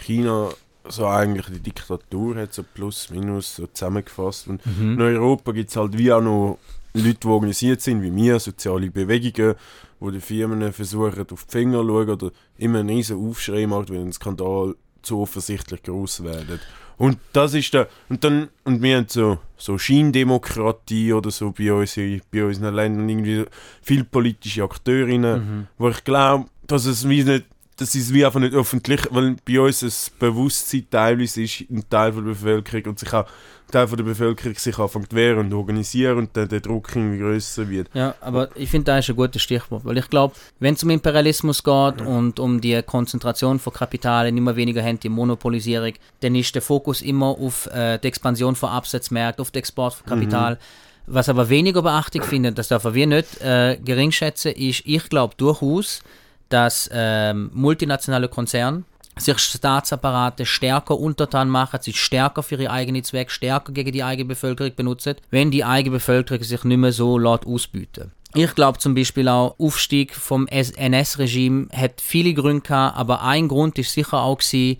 [0.00, 0.50] China
[0.88, 4.48] so eigentlich die Diktatur hat, so plus, minus, so zusammengefasst.
[4.48, 4.94] Und mhm.
[4.94, 6.58] in Europa gibt es halt wie auch noch
[6.94, 9.54] Leute, die organisiert sind, wie wir, soziale Bewegungen,
[10.00, 13.90] wo die Firmen versuchen, auf die Finger zu schauen oder immer einen riesen Aufschrei macht,
[13.90, 16.60] wenn ein Skandal zu offensichtlich groß werden.
[16.96, 21.72] Und das ist der, und dann, und wir haben so, so Scheindemokratie oder so bei,
[21.72, 21.98] uns,
[22.30, 23.46] bei unseren Ländern irgendwie
[23.80, 25.66] viele politische Akteurinnen, mhm.
[25.78, 27.46] wo ich glaube, dass es wie nicht,
[27.80, 32.12] das ist wie einfach nicht öffentlich, weil bei uns das Bewusstsein teilweise ist, ein Teil
[32.12, 33.24] der Bevölkerung und sich auch
[33.70, 37.88] Teil der Bevölkerung sich anfängt wehren und organisieren und dann der Druck irgendwie größer wird.
[37.94, 40.90] Ja, aber ich finde, das ist ein gutes Stichwort, weil ich glaube, wenn es um
[40.90, 46.34] Imperialismus geht und um die Konzentration von Kapital in immer weniger Hände, die Monopolisierung, dann
[46.34, 50.54] ist der Fokus immer auf äh, die Expansion von Absatzmärkten, auf den Export von Kapital.
[50.54, 50.58] Mhm.
[51.06, 56.02] Was aber weniger beachtet finde, das dürfen wir nicht äh, geringschätzen, ist, ich glaube durchaus,
[56.50, 58.84] dass ähm, multinationale Konzerne
[59.16, 64.28] sich Staatsapparate stärker untertan machen, sich stärker für ihre eigenen Zwecke, stärker gegen die eigene
[64.28, 68.12] Bevölkerung benutzen, wenn die eigene Bevölkerung sich nicht mehr so laut ausbieten.
[68.34, 73.78] Ich glaube zum Beispiel auch, Aufstieg vom NS-Regime hat viele Gründe gehabt, aber ein Grund
[73.78, 74.78] ist sicher auch gewesen,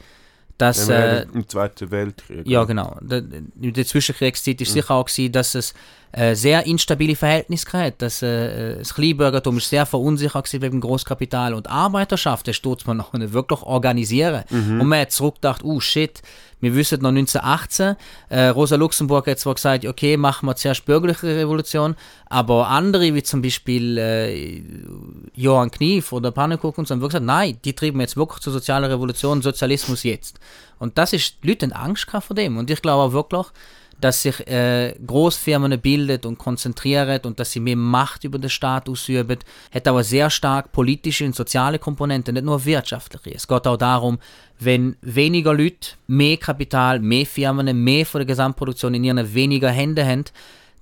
[0.57, 0.89] dass...
[0.89, 2.47] Äh, Im Zweiten Weltkrieg.
[2.47, 2.97] Ja, genau.
[3.01, 4.75] In der Zwischenkriegszeit ist mhm.
[4.75, 5.75] sicher auch gewesen, dass es
[6.12, 8.03] äh, sehr instabile Verhältnisse gehabt.
[8.03, 12.96] Das, äh, das Kleinbürgertum ist sehr verunsichert wegen dem Großkapital und Arbeiterschaft, das tut man
[12.99, 14.44] noch nicht wirklich organisieren.
[14.51, 14.81] Mhm.
[14.81, 16.23] Und man hat zurückgedacht, oh shit,
[16.61, 17.96] wir wissen noch 1918,
[18.29, 21.96] äh, Rosa Luxemburg hat zwar gesagt, okay, machen wir zuerst bürgerliche Revolution,
[22.27, 24.62] aber andere, wie zum Beispiel äh,
[25.35, 28.90] Johann Knief oder Pannekuchen, und so, haben gesagt, nein, die trieben jetzt wirklich zur sozialen
[28.90, 30.38] Revolution, Sozialismus jetzt.
[30.79, 32.57] Und das ist, die Leute haben Angst vor dem.
[32.57, 33.46] Und ich glaube auch wirklich,
[34.01, 38.89] dass sich äh, Großfirmen bildet und konzentrieren und dass sie mehr Macht über den Staat
[38.89, 39.39] ausüben,
[39.73, 43.35] hat aber sehr stark politische und soziale Komponenten, nicht nur wirtschaftliche.
[43.35, 44.19] Es geht auch darum,
[44.59, 50.07] wenn weniger Leute mehr Kapital, mehr Firmen, mehr von der Gesamtproduktion in ihren weniger Händen
[50.07, 50.25] haben,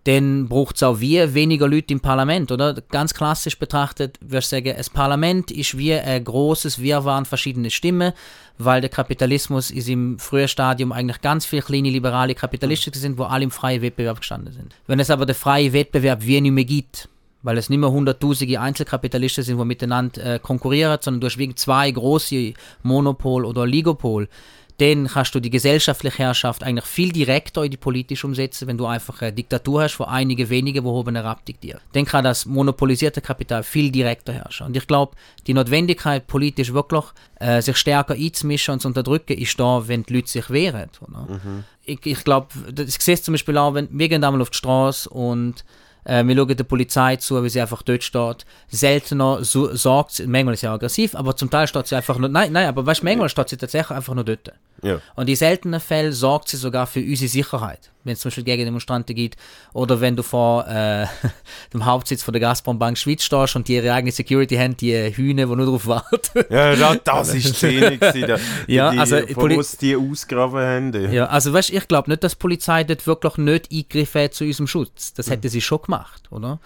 [0.08, 2.80] dann braucht es auch wie weniger Leute im Parlament, oder?
[2.88, 7.70] Ganz klassisch betrachtet, würde ich sagen, das Parlament ist wie ein großes Wirrwarr an verschiedenen
[7.70, 8.14] Stimmen,
[8.56, 13.24] weil der Kapitalismus ist im frühen Stadium eigentlich ganz viele kleine liberale Kapitalisten sind, wo
[13.24, 14.74] alle im freien Wettbewerb gestanden sind.
[14.86, 17.10] Wenn es aber der freie Wettbewerb wie nicht mehr gibt,
[17.42, 21.54] weil es nicht mehr hunderttausende Einzelkapitalisten sind, die miteinander äh, konkurrieren, sondern du hast wegen
[21.56, 24.26] zwei große Monopol oder Oligopol,
[24.78, 28.86] dann kannst du die gesellschaftliche Herrschaft eigentlich viel direkter in die politische umsetzen, wenn du
[28.86, 31.80] einfach eine Diktatur hast, wo einige wenige, wo oben herabdiktieren.
[31.92, 34.66] Dann kann das monopolisierte Kapital viel direkter herrschen.
[34.66, 35.16] Und ich glaube,
[35.48, 37.04] die Notwendigkeit, politisch wirklich
[37.40, 40.90] äh, sich stärker einzumischen und zu unterdrücken, ist da, wenn die Leute sich wehren.
[41.08, 41.64] Mhm.
[41.84, 45.10] Ich, ich glaube, das sehe zum Beispiel auch, wenn wir gehen einmal auf die Straße
[45.10, 45.64] und
[46.08, 48.46] äh, wir schauen der Polizei zu, wie sie einfach dort steht.
[48.68, 52.28] Seltener so, sagt sie, manchmal ist sie aggressiv, aber zum Teil steht sie einfach nur,
[52.28, 54.52] nein, nein, aber weißt, manchmal steht sie tatsächlich einfach nur dort.
[54.82, 55.00] Ja.
[55.14, 58.64] Und in seltenen Fällen sorgt sie sogar für unsere Sicherheit wenn es zum Beispiel gegen
[58.64, 59.37] Demonstranten geht,
[59.72, 61.06] oder wenn du vor äh,
[61.72, 65.46] dem Hauptsitz von der Gazprom-Bank Schweiz stehst und die ihre eigene Security haben, die Hühner,
[65.46, 66.44] die nur darauf warten.
[66.50, 67.98] ja, das, das ist die Szene,
[68.66, 71.12] ja, die, also, von uns die ausgraben haben.
[71.12, 74.44] Ja, also weißt, ich glaube nicht, dass die Polizei dort wirklich nicht eingegriffen hat zu
[74.44, 75.12] unserem Schutz.
[75.14, 76.58] Das hätte sie schon gemacht, oder?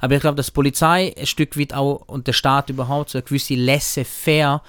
[0.00, 3.18] Aber ich glaube, dass die Polizei ein Stück weit auch und der Staat überhaupt so
[3.18, 4.62] eine gewisse laissez-faire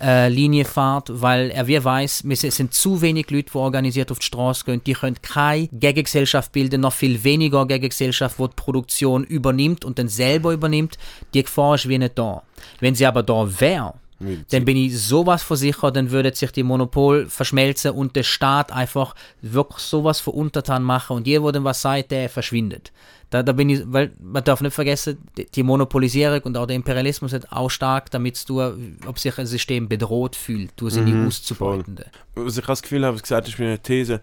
[0.00, 4.18] äh, Linie fährt, weil er wie weiß, es sind zu wenig Leute, die organisiert auf
[4.18, 4.82] die Straße gehen.
[4.84, 10.08] Die können keine Gegengesellschaft bilden, noch viel weniger Gegengesellschaft, die die Produktion übernimmt und dann
[10.08, 10.98] selber übernimmt.
[11.34, 12.42] Die Gefahr ist wie nicht da.
[12.80, 17.26] Wenn sie aber da wäre, dann bin ich sowas versichert, dann würde sich die Monopol
[17.26, 21.82] verschmelzen und der Staat einfach wirklich sowas für untertan machen und jeder, der dann was
[21.82, 22.92] sagt, der verschwindet.
[23.30, 27.32] Da, da bin ich, weil man darf nicht vergessen, die, Monopolisierung und auch der Imperialismus
[27.32, 28.62] ist auch stark, damit du,
[29.06, 31.98] ob sich ein System bedroht fühlt, du sie mhm, nicht auszubeuten.
[32.36, 34.20] Was ich das Gefühl habe, gesagt ist eine These,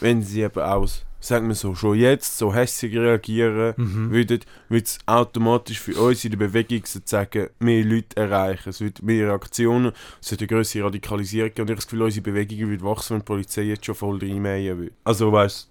[0.00, 4.10] wenn sie eben aus, sagen wir so, schon jetzt so hässlich reagieren mhm.
[4.10, 8.68] würde es automatisch für uns in der Bewegung sozusagen mehr Leute erreichen.
[8.68, 12.22] Es wird mehr Reaktionen, es wird eine größere Radikalisierung und ich habe das Gefühl, unsere
[12.22, 14.92] Bewegung wird wachsen, wenn die Polizei jetzt schon voll reinmähen will.
[15.04, 15.70] Also weißt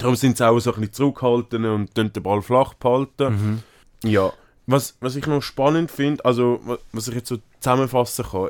[0.00, 3.62] Darum sind sie auch so ein bisschen zurückgehalten und den Ball flach behalten.
[4.02, 4.10] Mhm.
[4.10, 4.32] Ja.
[4.66, 6.60] Was, was ich noch spannend finde, also
[6.92, 8.48] was ich jetzt so zusammenfassen kann,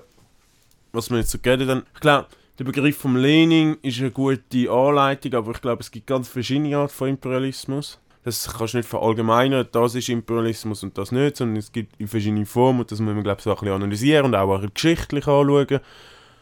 [0.93, 2.27] was wir jetzt so geredet haben, ich glaube,
[2.59, 6.77] der Begriff vom Lenin ist eine gute Anleitung, aber ich glaube, es gibt ganz verschiedene
[6.77, 7.99] Arten von Imperialismus.
[8.25, 12.09] Das kannst du nicht verallgemeinern, das ist Imperialismus und das nicht, sondern es gibt in
[12.09, 14.75] verschiedenen Formen und das muss man, glaube ich, so ein bisschen analysieren und auch, auch
[14.75, 15.81] geschichtlich anschauen.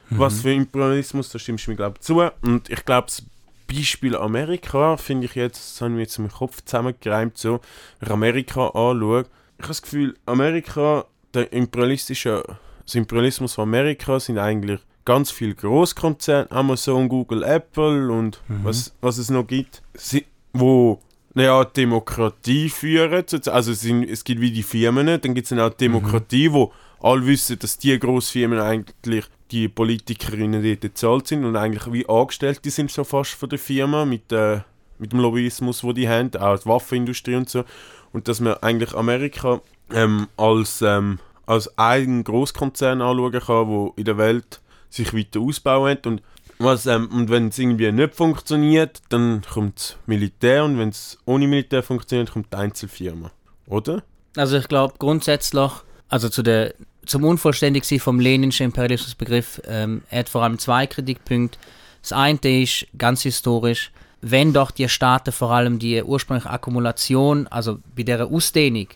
[0.09, 0.19] Mhm.
[0.19, 2.23] Was für Imperialismus, da stimmst du mir, glaube ich, zu.
[2.43, 3.23] Und ich glaube, das
[3.67, 7.61] Beispiel Amerika finde ich jetzt, das habe ich mir jetzt im Kopf zusammengereimt, so,
[8.01, 9.27] wenn ich Amerika anschaue,
[9.59, 12.45] ich habe das Gefühl, Amerika, der imperialistische,
[12.85, 18.65] das Imperialismus von Amerika sind eigentlich ganz viele Großkonzerne, Amazon, Google, Apple und mhm.
[18.65, 21.01] was, was es noch gibt, sie, wo
[21.35, 23.25] naja, Demokratie führen.
[23.47, 26.53] Also es, sind, es gibt wie die Firmen, dann gibt es auch Demokratie, mhm.
[26.55, 32.09] wo alle wissen, dass die Großfirmen eigentlich die Politikerinnen dort bezahlt sind und eigentlich wie
[32.09, 34.61] Angestellte sind so fast von der Firma mit, äh,
[34.99, 37.65] mit dem Lobbyismus, wo die haben, auch die Waffenindustrie und so.
[38.13, 39.61] Und dass man eigentlich Amerika
[39.93, 44.61] ähm, als, ähm, als einen Großkonzern anschauen kann, wo in der Welt
[44.95, 46.23] sich weiter ausbauen und
[46.59, 51.19] was, ähm, und wenn es irgendwie nicht funktioniert, dann kommt das Militär und wenn es
[51.25, 53.33] ohne Militär funktioniert, kommt die Einzelfirma.
[53.67, 54.03] Oder?
[54.37, 55.71] Also ich glaube grundsätzlich,
[56.09, 56.75] also zu der
[57.07, 61.59] zum Unvollständigsein vom leninschen Imperialismusbegriff, ähm, er hat vor allem zwei Kritikpunkte.
[62.01, 67.79] Das eine ist ganz historisch, wenn doch die Staaten vor allem die ursprüngliche Akkumulation, also
[67.95, 68.89] bei der Ausdehnung,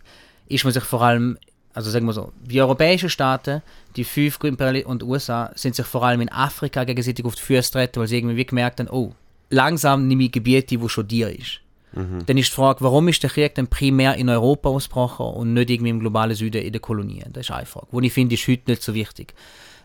[0.46, 1.38] ist man sich vor allem,
[1.78, 3.62] also sagen wir so, die europäischen Staaten,
[3.94, 7.70] die fünf Imperialisten und USA, sind sich vor allem in Afrika gegenseitig auf die Füße
[7.70, 9.12] treten, weil sie irgendwie gemerkt haben, oh,
[9.48, 11.60] langsam nehme ich Gebiete, wo schon dir ist.
[11.92, 12.26] Mhm.
[12.26, 15.70] Dann ist die Frage, warum ist der Krieg denn primär in Europa ausgebrochen und nicht
[15.70, 17.32] irgendwie im globalen Süden in den Kolonien?
[17.32, 19.34] Das ist eine Frage, die ich finde, ist heute nicht so wichtig.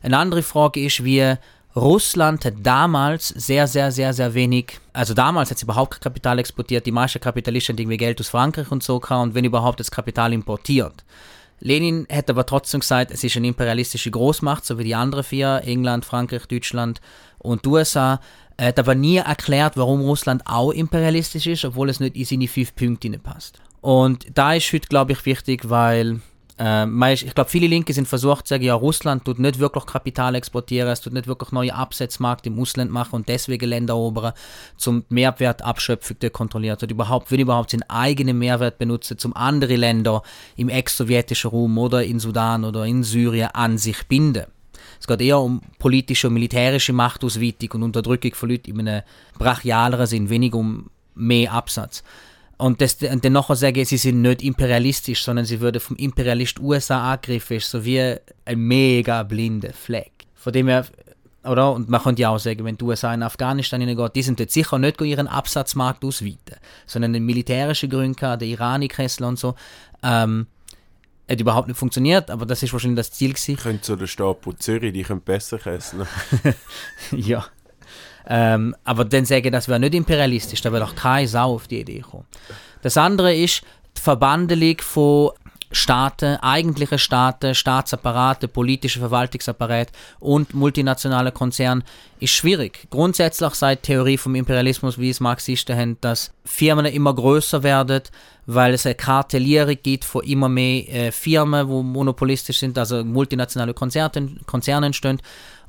[0.02, 1.36] Eine andere Frage ist, wie
[1.76, 6.40] Russland hat damals sehr, sehr, sehr, sehr wenig, also damals hat es überhaupt kein Kapital
[6.40, 9.80] exportiert, die meisten Kapitalisten haben irgendwie Geld aus Frankreich und so gehabt und wenn überhaupt
[9.80, 11.04] das Kapital importiert.
[11.64, 15.62] Lenin hat aber trotzdem gesagt, es ist eine imperialistische Großmacht, so wie die anderen vier,
[15.64, 17.00] England, Frankreich, Deutschland
[17.40, 18.20] und die USA.
[18.58, 22.48] Er hat aber nie erklärt, warum Russland auch imperialistisch ist, obwohl es nicht in seine
[22.50, 23.62] fünf Punkte passt.
[23.80, 26.20] Und da ist heute, glaube ich, wichtig, weil
[26.60, 30.36] äh, ich glaube, viele Linke sind versucht zu sagen, ja, Russland tut nicht wirklich Kapital
[30.36, 34.34] exportieren, es tut nicht wirklich neue Absatzmärkte im Ausland machen und deswegen Länder erobern,
[34.78, 40.22] zum Mehrwertabschöpfung kontrolliert und überhaupt, will überhaupt seinen eigenen Mehrwert benutzen, zum andere Länder
[40.56, 44.46] im ex-sowjetischen Raum oder in Sudan oder in Syrien an sich binden.
[45.00, 49.04] Es geht eher um politische und militärische Machtausweitung und Unterdrückung von Leuten in einem
[49.38, 52.04] brachialeren Sinn, wenig um mehr Absatz.
[52.58, 56.60] Und, das, und dann nachher sagen, sie sind nicht imperialistisch, sondern sie würden vom Imperialist
[56.60, 60.12] USA angegriffen, ist so wie ein mega blinder Fleck.
[60.36, 60.86] Von dem her,
[61.44, 61.74] oder?
[61.74, 64.52] Und man könnte ja auch sagen, wenn die USA in Afghanistan hineingeht, die sind dort
[64.52, 69.56] sicher nicht ihren Absatzmarkt ausweiten, sondern den militärischen Gründen, der Irani-Kessel und so.
[70.04, 70.48] Ähm,
[71.30, 73.58] hat überhaupt nicht funktioniert, aber das ist wahrscheinlich das Ziel gewesen.
[73.58, 76.06] Könnte so der Stapo Zürich, die können besser essen.
[77.12, 77.46] ja.
[78.28, 81.82] Ähm, aber dann sagen, das wäre nicht imperialistisch, da wäre doch keine Sau auf die
[81.82, 82.26] Idee kommen.
[82.82, 83.62] Das andere ist
[83.98, 85.32] die Verbandelung von
[85.74, 91.82] Staaten, eigentliche Staaten, Staatsapparate, politische Verwaltungsapparat und multinationale Konzerne
[92.20, 92.88] ist schwierig.
[92.92, 98.04] Grundsätzlich sei die Theorie vom Imperialismus, wie es Marxisten haben, dass Firmen immer größer werden,
[98.46, 103.74] weil es eine Kartellierung gibt von immer mehr äh, Firmen, wo monopolistisch sind, also multinationale
[103.74, 105.22] Konzerne, Konzerne entstehen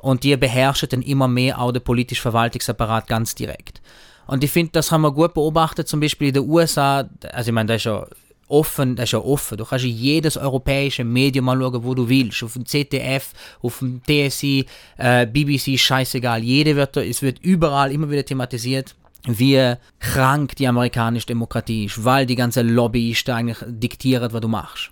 [0.04, 3.80] und die beherrschen dann immer mehr auch den politischen Verwaltungsapparat ganz direkt.
[4.26, 7.54] Und ich finde, das haben wir gut beobachtet, zum Beispiel in den USA, also ich
[7.54, 8.06] meine, da ist ja
[8.46, 9.56] offen, das ist ja offen.
[9.56, 12.42] Du kannst in jedes europäische Medium mal schauen, wo du willst.
[12.42, 13.32] Auf dem ZDF,
[13.62, 14.66] auf dem TSI,
[14.98, 16.42] äh, BBC, scheißegal.
[16.42, 18.94] Jede wird, es wird überall immer wieder thematisiert,
[19.26, 24.90] wie krank die amerikanische Demokratie ist, weil die ganze Lobbyisten eigentlich diktieren, was du machst.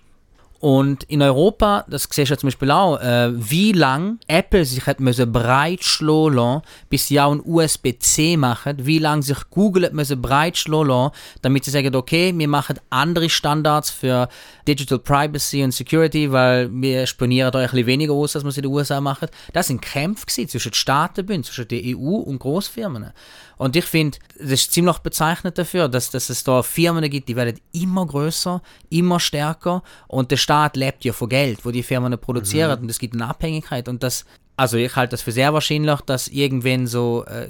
[0.63, 5.01] Und in Europa, das siehst du zum Beispiel auch, äh, wie lange Apple sich hat
[5.01, 10.21] müssen breit schlagen, bis sie auch ein USB-C machen, wie lange sich Google hat müssen
[10.21, 11.11] breit schlagen,
[11.41, 14.29] damit sie sagen, okay, wir machen andere Standards für
[14.65, 18.55] Digital Privacy und Security, weil wir spionieren euch ein bisschen weniger aus, als wir es
[18.55, 19.27] in den USA machen.
[19.51, 23.11] Das sind Kämpfe zwischen Staatenbünden, zwischen der EU und Großfirmen.
[23.57, 27.35] Und ich finde, das ist ziemlich bezeichnend dafür, dass, dass es da Firmen gibt, die
[27.35, 32.17] werden immer größer, immer stärker und der Staat lebt ja von Geld, wo die Firmen
[32.19, 32.83] produzieren mhm.
[32.83, 34.25] und es gibt eine Abhängigkeit und das,
[34.57, 37.47] also ich halte das für sehr wahrscheinlich, dass irgendwann so äh,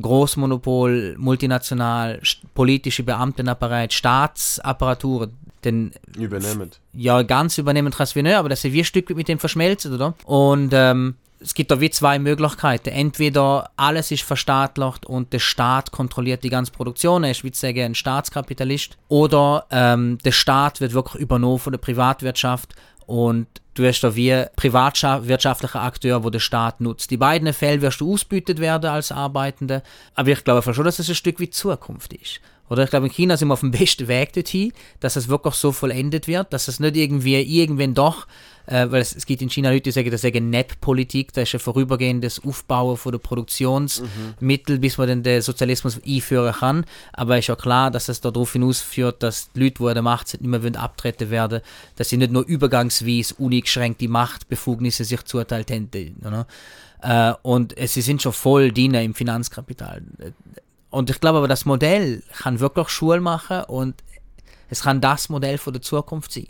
[0.00, 2.20] Großmonopol, multinational,
[2.54, 5.30] politische Beamtenapparat, Staatsapparatur,
[5.64, 6.70] den übernehmen.
[6.92, 9.92] Ja, ganz übernehmen kannst du nicht, aber dass sie wie ein Stück mit dem verschmelzen,
[9.92, 10.14] oder?
[10.24, 12.90] Und ähm, es gibt da wie zwei Möglichkeiten.
[12.90, 17.80] Entweder alles ist verstaatlicht und der Staat kontrolliert die ganze Produktion, er ist wie sagen
[17.80, 22.74] ein Staatskapitalist, oder ähm, der Staat wird wirklich übernommen von der Privatwirtschaft
[23.06, 27.10] und du wirst da wie privatwirtschaftlicher Akteur, wo der Staat nutzt.
[27.10, 29.82] Die beiden Fälle wirst du ausbütet werden als Arbeitende,
[30.14, 32.40] aber ich glaube schon, dass es ein Stück wie Zukunft ist.
[32.68, 35.54] Oder ich glaube, in China sind wir auf dem besten Weg dorthin, dass es wirklich
[35.54, 38.26] so vollendet wird, dass es nicht irgendwie irgendwann doch,
[38.70, 41.54] äh, weil es, es, gibt in China Leute, die sagen, das eine NEP-Politik, das ist
[41.54, 44.80] ein vorübergehendes Aufbauen von der Produktionsmittel, mhm.
[44.80, 46.84] bis man dann den Sozialismus einführen kann.
[47.12, 50.02] Aber es ist ja klar, dass es darauf hinausführt, dass die Leute, die an der
[50.02, 51.62] Macht sind, nicht mehr abtreten werden,
[51.96, 55.90] dass sie nicht nur übergangsweise uneingeschränkte Machtbefugnisse sich zuerteilt haben.
[56.24, 56.46] Oder?
[57.02, 60.02] Äh, und sie sind schon voll Diener im Finanzkapital.
[60.90, 63.96] Und ich glaube aber, das Modell kann wirklich Schule machen und
[64.68, 66.46] es kann das Modell von der Zukunft sein.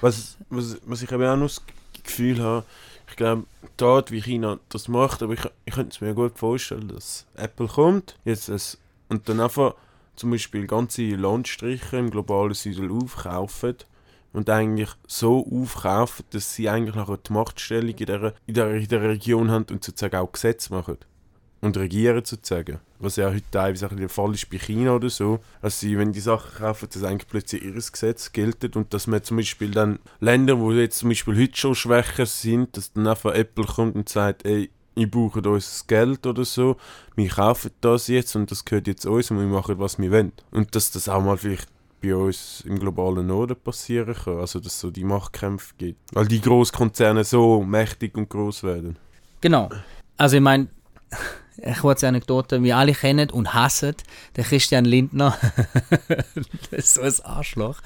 [0.00, 1.62] Was, was, was ich aber auch noch das
[2.02, 2.64] Gefühl habe,
[3.08, 3.44] ich glaube,
[3.76, 7.68] dort wie China das macht, aber ich, ich könnte es mir gut vorstellen, dass Apple
[7.68, 8.78] kommt jetzt es,
[9.08, 9.74] und dann einfach
[10.16, 13.76] zum Beispiel ganze Landstriche im globalen Süden aufkaufen
[14.32, 18.88] und eigentlich so aufkaufen, dass sie eigentlich nachher die Machtstellung in der, in der, in
[18.88, 20.98] der Region haben und sozusagen auch Gesetze machen
[21.60, 22.80] und regieren sozusagen.
[22.98, 25.40] Was ja heute teilweise der Fall ist bei China oder so.
[25.60, 29.22] Also sie, wenn die Sachen kaufen, dass eigentlich plötzlich ihr Gesetz gilt und dass man
[29.22, 33.34] zum Beispiel dann Länder, wo jetzt zum Beispiel heute schon schwächer sind, dass dann einfach
[33.34, 36.76] Apple kommt und sagt, ey, ich brauche unser Geld oder so,
[37.14, 40.32] wir kaufen das jetzt und das gehört jetzt uns und wir machen, was wir wollen.
[40.50, 41.68] Und dass das auch mal vielleicht
[42.02, 45.98] bei uns im globalen Norden passieren kann, also dass so die Machtkämpfe gibt.
[46.12, 48.96] Weil die Großkonzerne so mächtig und groß werden.
[49.40, 49.68] Genau.
[50.16, 50.68] Also ich meine,
[51.62, 53.94] eine kurze Anekdote, wir alle kennen und hassen
[54.36, 55.38] den Christian Lindner.
[56.70, 57.80] das ist so ein Arschloch.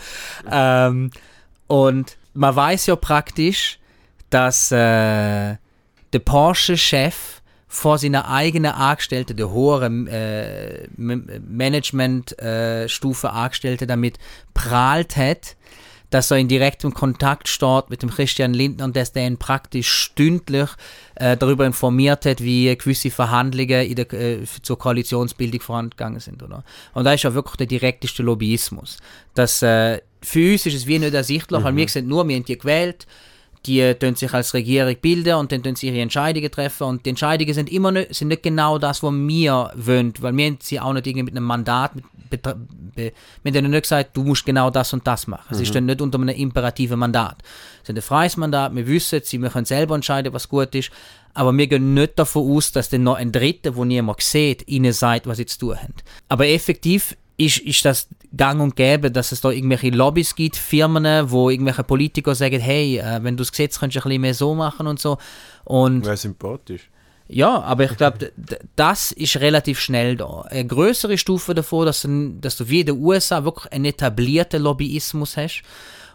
[0.51, 1.11] Ähm,
[1.67, 3.79] und man weiß ja praktisch,
[4.31, 5.57] dass äh,
[6.13, 7.41] der Porsche-Chef
[7.73, 14.19] vor seiner eigenen Angestellten, der höheren äh, Management-Stufe äh, Angestellte damit
[14.55, 15.55] prahlt hat,
[16.11, 19.89] dass er in direktem Kontakt steht mit dem Christian Lindner und dass der ihn praktisch
[19.89, 20.69] stündlich
[21.15, 26.43] äh, darüber informiert hat, wie gewisse Verhandlungen der, äh, zur Koalitionsbildung vorangegangen sind.
[26.43, 26.65] Oder?
[26.95, 28.99] Und da ist ja wirklich der direkteste Lobbyismus.
[29.35, 31.65] Das, äh, für uns ist es wie nicht ersichtlich, mhm.
[31.65, 33.07] weil wir sind nur, wir haben die gewählt,
[33.67, 37.11] die tun sich als Regierung bilden und dann tun sie ihre Entscheidungen treffen und die
[37.11, 40.93] Entscheidungen sind immer nicht, sind nicht genau das, was wir wollen, weil wir sie auch
[40.93, 42.45] nicht irgendwie mit einem Mandat, mit,
[42.95, 43.13] wir
[43.53, 45.47] haben nicht gesagt, du musst genau das und das machen.
[45.51, 45.55] Mhm.
[45.57, 47.37] Sie stehen nicht unter einem imperativen Mandat.
[47.83, 50.91] Es ist ein freies Mandat, wir wissen, sie können selber entscheiden, was gut ist,
[51.35, 54.93] aber wir gehen nicht davon aus, dass dann noch ein Dritter, wo niemand sieht, ihnen
[54.93, 55.95] sagt, was sie zu tun haben.
[56.29, 61.31] Aber effektiv ist, ist das gang und gäbe, dass es da irgendwelche Lobbys gibt, Firmen,
[61.31, 64.35] wo irgendwelche Politiker sagen, hey, äh, wenn du das Gesetz könntest du ein bisschen mehr
[64.35, 65.17] so machen und so.
[65.65, 66.91] Und Wäre sympathisch.
[67.29, 68.33] ja, aber ich glaube,
[68.77, 70.43] das ist relativ schnell da.
[70.43, 74.63] Eine größere Stufe davor, dass du, dass du wie in den USA wirklich einen etablierten
[74.63, 75.63] Lobbyismus hast,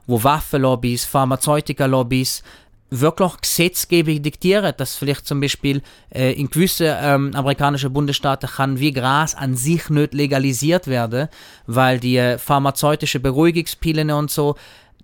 [0.05, 2.43] wo Waffenlobbys, Pharmazeutika-Lobbys
[2.89, 5.81] wirklich Gesetzgebung diktieren, dass vielleicht zum Beispiel
[6.13, 11.27] äh, in gewissen ähm, amerikanischen Bundesstaaten kann wie Gras an sich nicht legalisiert werden,
[11.65, 14.55] weil die äh, pharmazeutischen Beruhigungspillen und so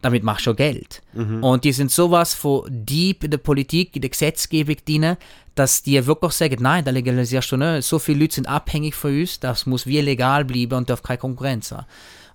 [0.01, 1.01] damit machst du Geld.
[1.41, 5.15] Und die sind sowas von deep in der Politik, in der Gesetzgebung drin,
[5.55, 7.83] dass die wirklich sagen, nein, da legalisierst du nicht.
[7.83, 11.19] So viele Leute sind abhängig von uns, das muss wie legal bleiben und darf keine
[11.19, 11.85] Konkurrenz haben.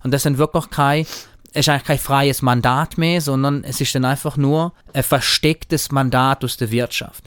[0.03, 1.05] Und das sind wirklich kein,
[1.53, 5.91] es ist eigentlich kein freies Mandat mehr, sondern es ist dann einfach nur ein verstecktes
[5.91, 7.23] Mandat aus der Wirtschaft.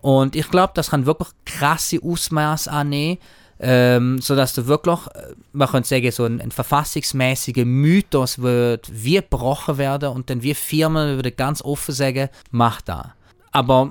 [0.00, 3.18] Und ich glaube, das kann wirklich krasse Ausmaß annehmen,
[3.60, 9.16] ähm, sodass du wirklich, äh, man könnte sagen, so ein, ein verfassungsmäßiger Mythos wird wie
[9.16, 13.14] gebrochen werden und dann wir Firmen würden ganz offen sagen, mach da.
[13.52, 13.90] Aber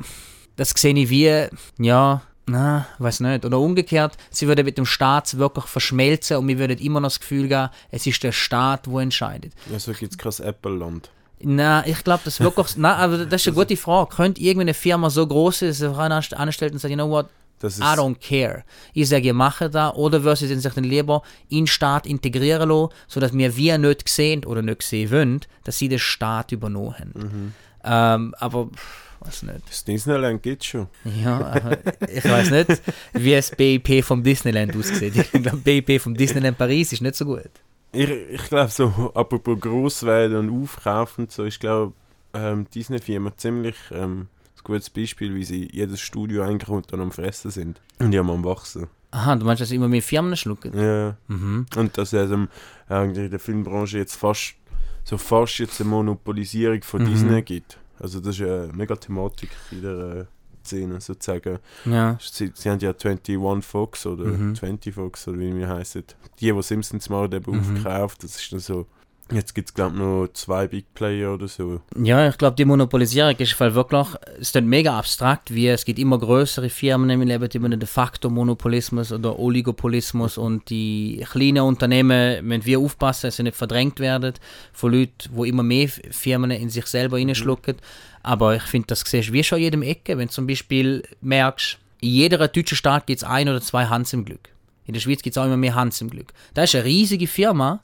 [0.56, 1.48] das sehe ich wie,
[1.80, 3.46] ja, na, weiß nicht.
[3.46, 7.20] Oder umgekehrt, sie würde mit dem Staat wirklich verschmelzen und wir würden immer noch das
[7.20, 9.54] Gefühl haben, es ist der Staat, wo entscheidet.
[9.72, 11.10] Also gibt es kein Apple-Land.
[11.46, 14.16] Na, ich glaube, das wirklich, na, aber das ist eine gute Frage.
[14.16, 17.28] Könnte irgendeine Firma so groß sein, dass sie sich anstellt und sagt, you know what,
[17.60, 18.64] Das ist, I don't care.
[18.94, 22.70] Ich sage, ihr macht das, oder würden sie sich dann lieber in den Staat integrieren
[22.70, 26.96] lassen, sodass wir wir nicht sehen oder nicht sehen wollen, dass sie den Staat übernommen
[26.98, 27.54] haben.
[27.86, 29.68] Ähm, aber, pff, weiß nicht.
[29.70, 30.88] das Disneyland gibt schon.
[31.24, 31.78] Ja,
[32.10, 32.82] ich weiß nicht,
[33.14, 35.16] wie das BIP vom Disneyland aussieht.
[35.16, 37.50] Ich glaube, BIP vom Disneyland Paris ist nicht so gut.
[37.92, 41.94] Ich, ich glaube so, apropos gross werden und aufkaufen und so, ich glaube,
[42.34, 44.22] ähm, Disney-Firma ziemlich ähm,
[44.58, 47.82] ein gutes Beispiel, wie sie jedes Studio eigentlich unter am Fressen sind.
[48.00, 48.88] Und die haben am Wachsen.
[49.12, 50.72] Aha, du meinst, dass immer mehr Firmen schlucken?
[50.76, 51.16] Ja.
[51.28, 51.68] Mhm.
[51.76, 52.48] Und dass es ähm,
[52.90, 54.56] eigentlich in der Filmbranche jetzt fast
[55.04, 57.08] so fast jetzt eine Monopolisierung von Mhm.
[57.10, 57.78] Disney gibt.
[58.04, 60.28] Also das ist eine mega Thematik in der
[60.66, 61.60] Szene sozusagen.
[61.86, 62.18] Ja.
[62.22, 64.56] Sie, sie haben ja 21 Fox oder Mhm.
[64.56, 66.04] 20 Fox oder wie wir heißen.
[66.40, 67.60] Die, die Simpsons mal eben Mhm.
[67.60, 68.86] aufgekauft, das ist dann so.
[69.34, 71.82] Jetzt gibt es glaube ich noch zwei Big Player oder so.
[71.98, 75.86] Ja, ich glaube, die Monopolisierung ist weil wirklich, es ist dann mega abstrakt, wie es
[75.86, 81.64] gibt immer größere Firmen, im leben immer de facto Monopolismus oder Oligopolismus und die kleinen
[81.64, 84.34] Unternehmen müssen wir aufpassen, dass sie nicht verdrängt werden
[84.72, 87.78] von Leuten, wo immer mehr Firmen in sich selber reinschlucken.
[88.22, 91.04] Aber ich finde, das siehst du wie schon in jedem Ecke, wenn du zum Beispiel
[91.22, 94.50] merkst, in jeder deutschen Stadt gibt es ein oder zwei Hans im Glück.
[94.86, 96.34] In der Schweiz gibt es auch immer mehr Hans im Glück.
[96.54, 97.82] Das ist eine riesige Firma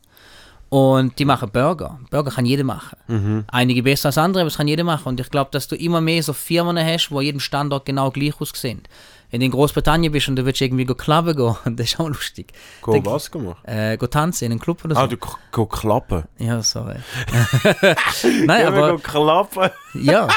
[0.69, 1.99] und die machen Burger.
[2.11, 3.45] Burger kann jeder machen.
[3.47, 5.07] Einige besser als andere, aber es kann jeder machen.
[5.09, 8.11] Und ich glaube, dass du immer mehr so Firmen hast, wo an jedem Standort genau
[8.11, 8.83] gleich aussehen.
[9.31, 12.07] Wenn du in Großbritannien bist und du willst irgendwie go clubben gehen, das ist auch
[12.07, 12.51] lustig.
[12.81, 13.63] Go Denk- was gemacht?
[13.63, 15.01] Äh, go tanzen in einem Club oder so.
[15.01, 15.17] Ah, du
[15.51, 16.23] go klappen.
[16.39, 16.95] ja, sorry.
[18.45, 19.69] Nein, aber go klappen.
[19.93, 20.27] ja.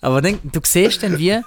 [0.00, 1.40] aber denk, du siehst dann wie,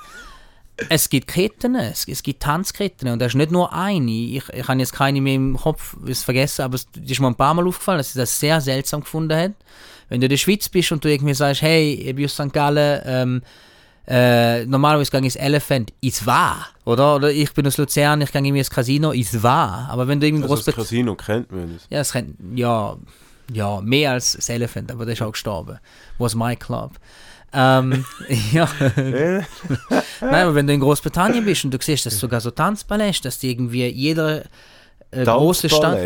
[0.90, 4.12] es gibt Ketten, es, es gibt Tanzketten und das ist nicht nur eine.
[4.12, 7.36] Ich, ich habe jetzt keine mehr im Kopf es vergessen, aber es ist mir ein
[7.36, 9.54] paar Mal aufgefallen, dass ich das sehr seltsam gefunden habe.
[10.10, 12.52] Wenn du in der Schweiz bist und du irgendwie sagst, hey, ich bin aus St.
[12.52, 13.42] Gallen, ähm,
[14.06, 17.16] äh, normalerweise gehe ich ins Elephant, ist wahr, oder?
[17.16, 19.88] Oder ich bin aus Luzern, ich gehe irgendwie ins Casino, ist wahr.
[19.90, 20.76] Aber wenn du irgendwie Also das.
[20.76, 21.88] Casino kennt man das.
[21.90, 22.98] Ja, es kann, ja,
[23.52, 25.80] ja, mehr als das Elephant, aber der ist auch gestorben.
[26.18, 26.94] Was my club.
[27.54, 28.06] Ähm,
[28.52, 28.68] ja.
[28.98, 29.42] Äh,
[30.22, 33.28] Nein, aber wenn du in Großbritannien bist und du siehst, dass es sogar so Tanzpaläste,
[33.28, 34.44] dass die irgendwie jeder
[35.12, 36.00] äh, große Stadt.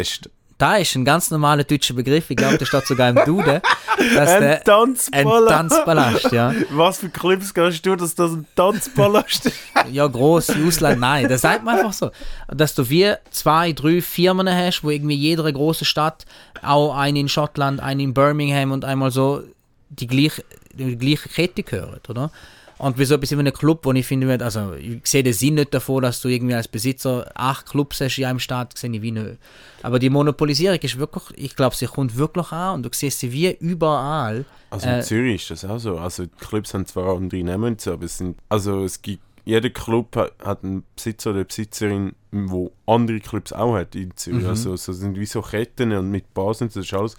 [0.60, 3.62] Da ist ein ganz normaler deutscher Begriff, ich glaube, der steht sogar im Duden.
[4.00, 5.50] Ein der, ein Tanzpalast.
[5.50, 6.52] Tanzpalast, ja.
[6.72, 9.56] Was für Clips kannst du, dass das ein Tanzpalast ist?
[9.92, 11.30] Ja, groß, Ausland, nein.
[11.30, 12.10] Das sagt man einfach so.
[12.48, 16.26] Dass du wie zwei, drei Firmen hast, wo irgendwie jede große Stadt,
[16.64, 19.44] auch eine in Schottland, eine in Birmingham und einmal so
[19.90, 22.32] die gleiche, die gleiche Kette gehören, oder?
[22.80, 25.56] Und wie so etwas wie ein Club, wo ich finde, also ich sehe den Sinn
[25.56, 29.02] nicht davon, dass du irgendwie als Besitzer acht Clubs hast in einem Staat, sehe ich
[29.02, 29.38] wie nicht.
[29.82, 33.32] Aber die Monopolisierung ist wirklich, ich glaube, sie kommt wirklich an und du siehst sie
[33.32, 34.46] wie überall.
[34.70, 35.98] Also in Äh, Zürich ist das auch so.
[35.98, 39.24] Also die Clubs haben zwar andere Namen, und so, aber es sind, also es gibt,
[39.44, 44.16] jeder Club hat, hat einen Besitzer oder eine Besitzerin, wo andere Clubs auch hat in
[44.16, 44.44] Zürich.
[44.44, 44.50] Mhm.
[44.50, 47.18] Also so sind wie so Ketten und mit Basen, das ist alles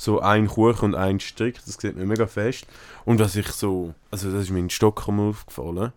[0.00, 2.66] so ein Kuchen und ein Strick, das sieht mir mega fest.
[3.04, 5.92] Und was ich so, also das ist mir in Stockholm aufgefallen,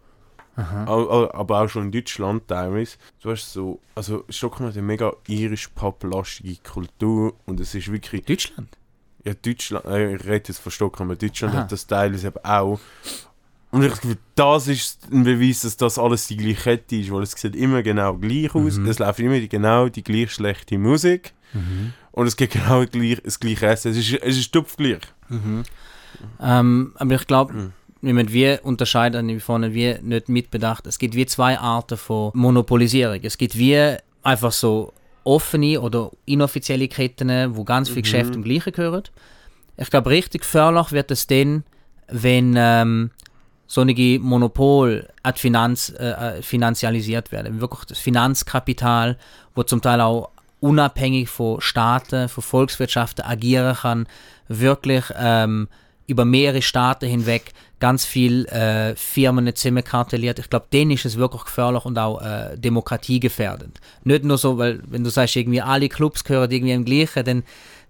[0.56, 1.30] Aha.
[1.34, 2.98] Aber auch schon in Deutschland teilweise.
[3.22, 8.70] Du hast so, also Stockholm hat eine mega irisch-paplastige Kultur und es ist wirklich Deutschland.
[9.24, 11.64] ja, Deutschland, äh, ich rede jetzt von Stockholm, aber Deutschland Aha.
[11.64, 12.80] hat das teilweise eben auch.
[13.72, 17.24] Und ich glaube, das ist ein Beweis, dass das alles die gleiche Kette ist, weil
[17.24, 18.78] es sieht immer genau gleich aus.
[18.78, 18.86] Mhm.
[18.86, 21.34] Es läuft immer die, genau die gleich schlechte Musik.
[22.14, 23.92] Und es gibt genau gleich, das gleiche Essen.
[23.92, 25.02] Es ist, es ist tupfgleich.
[26.42, 27.54] Ähm, aber ich glaube,
[28.02, 28.34] Mhm.
[28.34, 30.86] wir unterscheiden wie vorne wir nicht mitbedacht.
[30.88, 33.20] Es gibt wie zwei Arten von Monopolisierung.
[33.24, 34.94] Es gibt wie einfach so
[35.24, 39.04] offene oder inoffizielle Ketten, wo ganz viele Geschäfte im Gleichen gehören.
[39.78, 41.64] Ich glaube, richtig gefährlich wird es dann,
[42.10, 43.10] wenn ähm,
[43.66, 47.60] solche Monopol ad Finanz, äh, äh, finanzialisiert werden.
[47.60, 49.18] Wirklich das Finanzkapital,
[49.56, 50.30] wo zum Teil auch
[50.64, 54.08] unabhängig von Staaten, von Volkswirtschaften agieren kann,
[54.48, 55.68] wirklich ähm,
[56.08, 57.52] über mehrere Staaten hinweg
[57.82, 60.40] ganz viel äh, Firmen zusammenkartelliert.
[60.40, 63.82] Ich glaube, denen ist es wirklich gefährlich und auch äh, demokratiegefährdend.
[64.06, 67.44] Nicht nur so, weil wenn du sagst, irgendwie alle Clubs gehören irgendwie im Gleichen, dann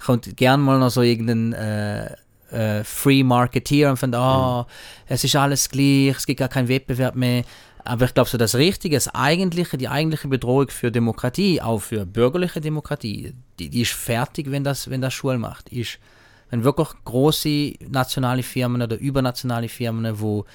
[0.03, 2.15] kommt gern mal noch so irgendein äh,
[2.49, 4.65] äh, Free Marketeer und findet, oh,
[5.07, 7.43] es ist alles gleich, es gibt gar keinen Wettbewerb mehr.
[7.85, 12.05] Aber ich glaube, so das Richtige, das eigentliche, die eigentliche Bedrohung für Demokratie, auch für
[12.05, 15.69] bürgerliche Demokratie, die, die ist fertig, wenn das, wenn das Schule macht.
[15.69, 15.99] Ist,
[16.49, 20.45] wenn wirklich große nationale Firmen oder übernationale Firmen, wo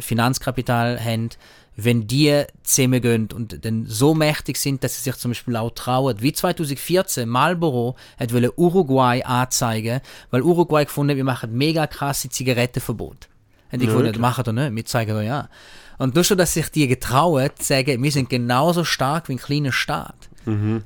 [0.00, 1.30] Finanzkapital haben,
[1.76, 6.16] wenn die zusammengehen und dann so mächtig sind, dass sie sich zum Beispiel auch trauen,
[6.20, 10.00] wie 2014 Marlboro hat wollte Uruguay anzeigen,
[10.30, 13.28] weil Uruguay gefunden, wir machen mega krasse Zigarettenverbot.
[13.72, 15.48] Und die Ja, gefunden, machen doch nicht, wir zeigen doch ja.
[15.98, 19.38] Und nur schon, dass sich die getrauen, zu sagen, wir sind genauso stark wie ein
[19.38, 20.28] kleiner Staat.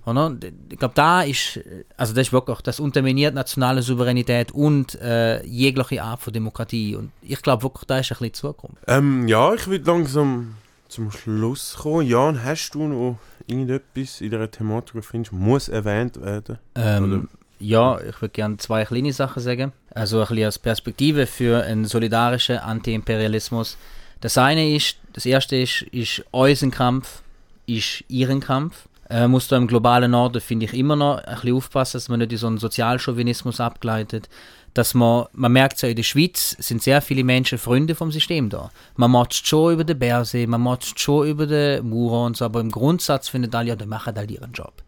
[0.05, 0.27] Oder?
[0.27, 1.61] Und Ich glaube, da ist,
[1.97, 6.97] also das ist wirklich, das unterminiert nationale Souveränität und äh, jegliche Art von Demokratie.
[6.97, 8.83] Und ich glaube wirklich, da ist ein bisschen Zukunft.
[8.87, 10.57] Ähm, ja, ich will langsam
[10.89, 12.07] zum Schluss kommen.
[12.07, 16.59] Jan, hast du noch irgendetwas in dieser Thematik, findest, muss erwähnt werden?
[16.75, 17.29] Ähm,
[17.59, 19.73] ja, ich würde gerne zwei kleine Sachen sagen.
[19.95, 23.79] Also ein bisschen als Perspektive für einen solidarischen Anti-Imperialismus.
[24.21, 27.23] Das eine ist, das erste ist, ist unser Kampf,
[27.67, 28.89] ist ihren Kampf.
[29.09, 32.19] Äh, muss da im globalen Norden, finde ich, immer noch ein bisschen aufpassen, dass man
[32.19, 34.29] nicht in so einen Sozialchauvinismus abgleitet.
[34.75, 38.51] Dass man, man merkt ja, in der Schweiz sind sehr viele Menschen Freunde vom System
[38.51, 38.71] da.
[38.97, 42.61] Man macht schon über den Bärsee, man macht schon über den Mauer und so, aber
[42.61, 44.83] im Grundsatz findet alle, ja, die machen halt ihren Job.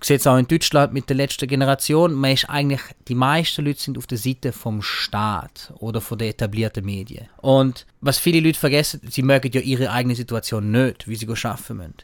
[0.00, 3.80] Sehe es auch in Deutschland mit der letzten Generation, man ist eigentlich, die meisten Leute
[3.80, 7.28] sind auf der Seite vom Staat oder von den etablierten Medien.
[7.40, 11.76] Und was viele Leute vergessen, sie mögen ja ihre eigene Situation nicht, wie sie arbeiten
[11.76, 11.94] müssen.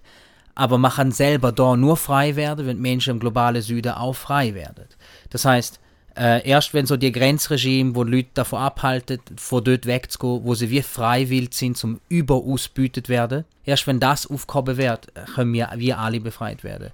[0.55, 4.55] Aber man kann selber da nur frei werden, wenn Menschen im globalen Süden auch frei
[4.55, 4.87] werden.
[5.31, 5.81] Das heißt,
[6.17, 10.71] äh, erst wenn so die Grenzregime, wo Leute davon abhalten, von dort wegzugehen, wo sie
[10.71, 16.21] wie freiwillig sind, zum überausbeutet werden, erst wenn das aufgehoben wird, können wir, wir alle
[16.21, 16.91] befreit werden.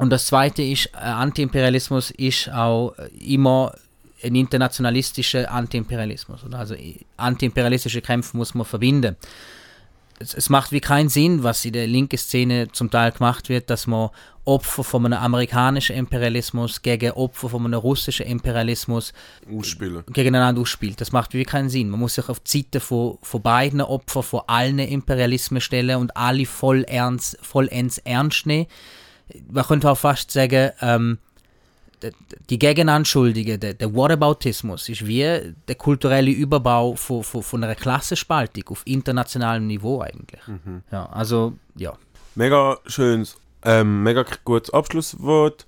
[0.00, 3.74] Und das Zweite ist, äh, Antiimperialismus ist auch äh, immer
[4.22, 6.40] ein internationalistischer Antiimperialismus.
[6.52, 9.16] Also äh, antiimperialistische Kämpfe muss man verbinden.
[10.18, 13.68] Es, es macht wie keinen Sinn, was in der linken Szene zum Teil gemacht wird,
[13.68, 14.08] dass man
[14.46, 19.12] Opfer von einem amerikanischen Imperialismus gegen Opfer von einem russischen Imperialismus
[19.54, 20.02] Ausspielen.
[20.10, 20.98] gegeneinander ausspielt.
[21.02, 21.90] Das macht wirklich keinen Sinn.
[21.90, 26.16] Man muss sich auf die Seite von, von beiden Opfern, von allen Imperialismen stellen und
[26.16, 28.66] alle voll ernst, vollends ernst nehmen.
[29.50, 31.18] Man könnte auch fast sagen, ähm,
[32.48, 38.64] die Gegenanschuldige, der, der Whataboutismus, ist wie der kulturelle Überbau von, von, von einer Klassenspaltung
[38.68, 40.40] auf internationalem Niveau eigentlich.
[40.90, 41.92] Ja, also, ja.
[42.34, 45.66] Mega schönes, ähm, mega gutes Abschlusswort.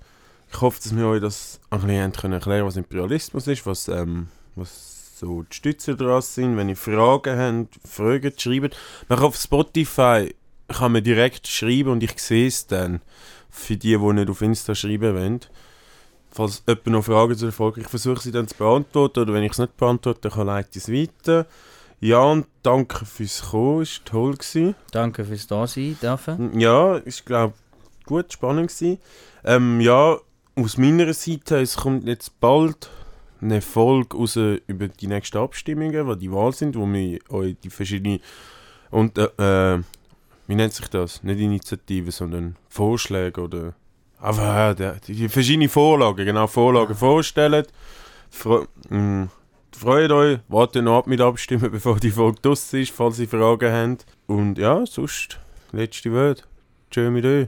[0.51, 3.87] Ich hoffe, dass wir euch das ein bisschen haben können erklären was Imperialismus ist, was,
[3.87, 6.57] ähm, was so die Stütze daran sind.
[6.57, 8.77] Wenn ihr Fragen habt, Fragen schreibt.
[9.07, 10.33] Man kann auf Spotify
[10.67, 13.01] kann man direkt schreiben und ich sehe es dann
[13.53, 15.39] für die, die nicht auf Insta schreiben wollen.
[16.31, 19.43] Falls jemand noch Fragen zu der Folge, ich versuche sie dann zu beantworten oder wenn
[19.43, 21.45] ich es nicht beantworte, dann leite ich es weiter.
[21.99, 24.33] Jan, danke fürs Kommen, es war toll.
[24.33, 24.75] Gewesen.
[24.91, 26.59] Danke fürs Dasein dürfen.
[26.59, 27.53] Ja, ist glaube
[28.05, 28.97] gut, spannend gewesen.
[29.45, 30.17] Ähm, ja,
[30.55, 32.89] aus meiner Seite, es kommt jetzt bald
[33.39, 37.69] eine Folge raus über die nächsten Abstimmungen, die die Wahl sind, wo wir euch die
[37.69, 38.19] verschiedenen
[38.89, 39.81] und äh, äh,
[40.47, 41.23] wie nennt sich das?
[41.23, 43.73] Nicht Initiativen, sondern Vorschläge oder
[44.23, 47.65] aber ja, die, die verschiedenen Vorlagen, genau Vorlagen vorstellen.
[48.29, 49.27] Fre mh,
[49.77, 53.73] freut euch, wartet noch ab mit Abstimmen, bevor die Folge draussen ist, falls ihr Fragen
[53.73, 54.05] habt.
[54.25, 55.39] Und ja, sonst,
[55.73, 56.47] letzte Wort.
[56.89, 57.47] Tschö mit euch.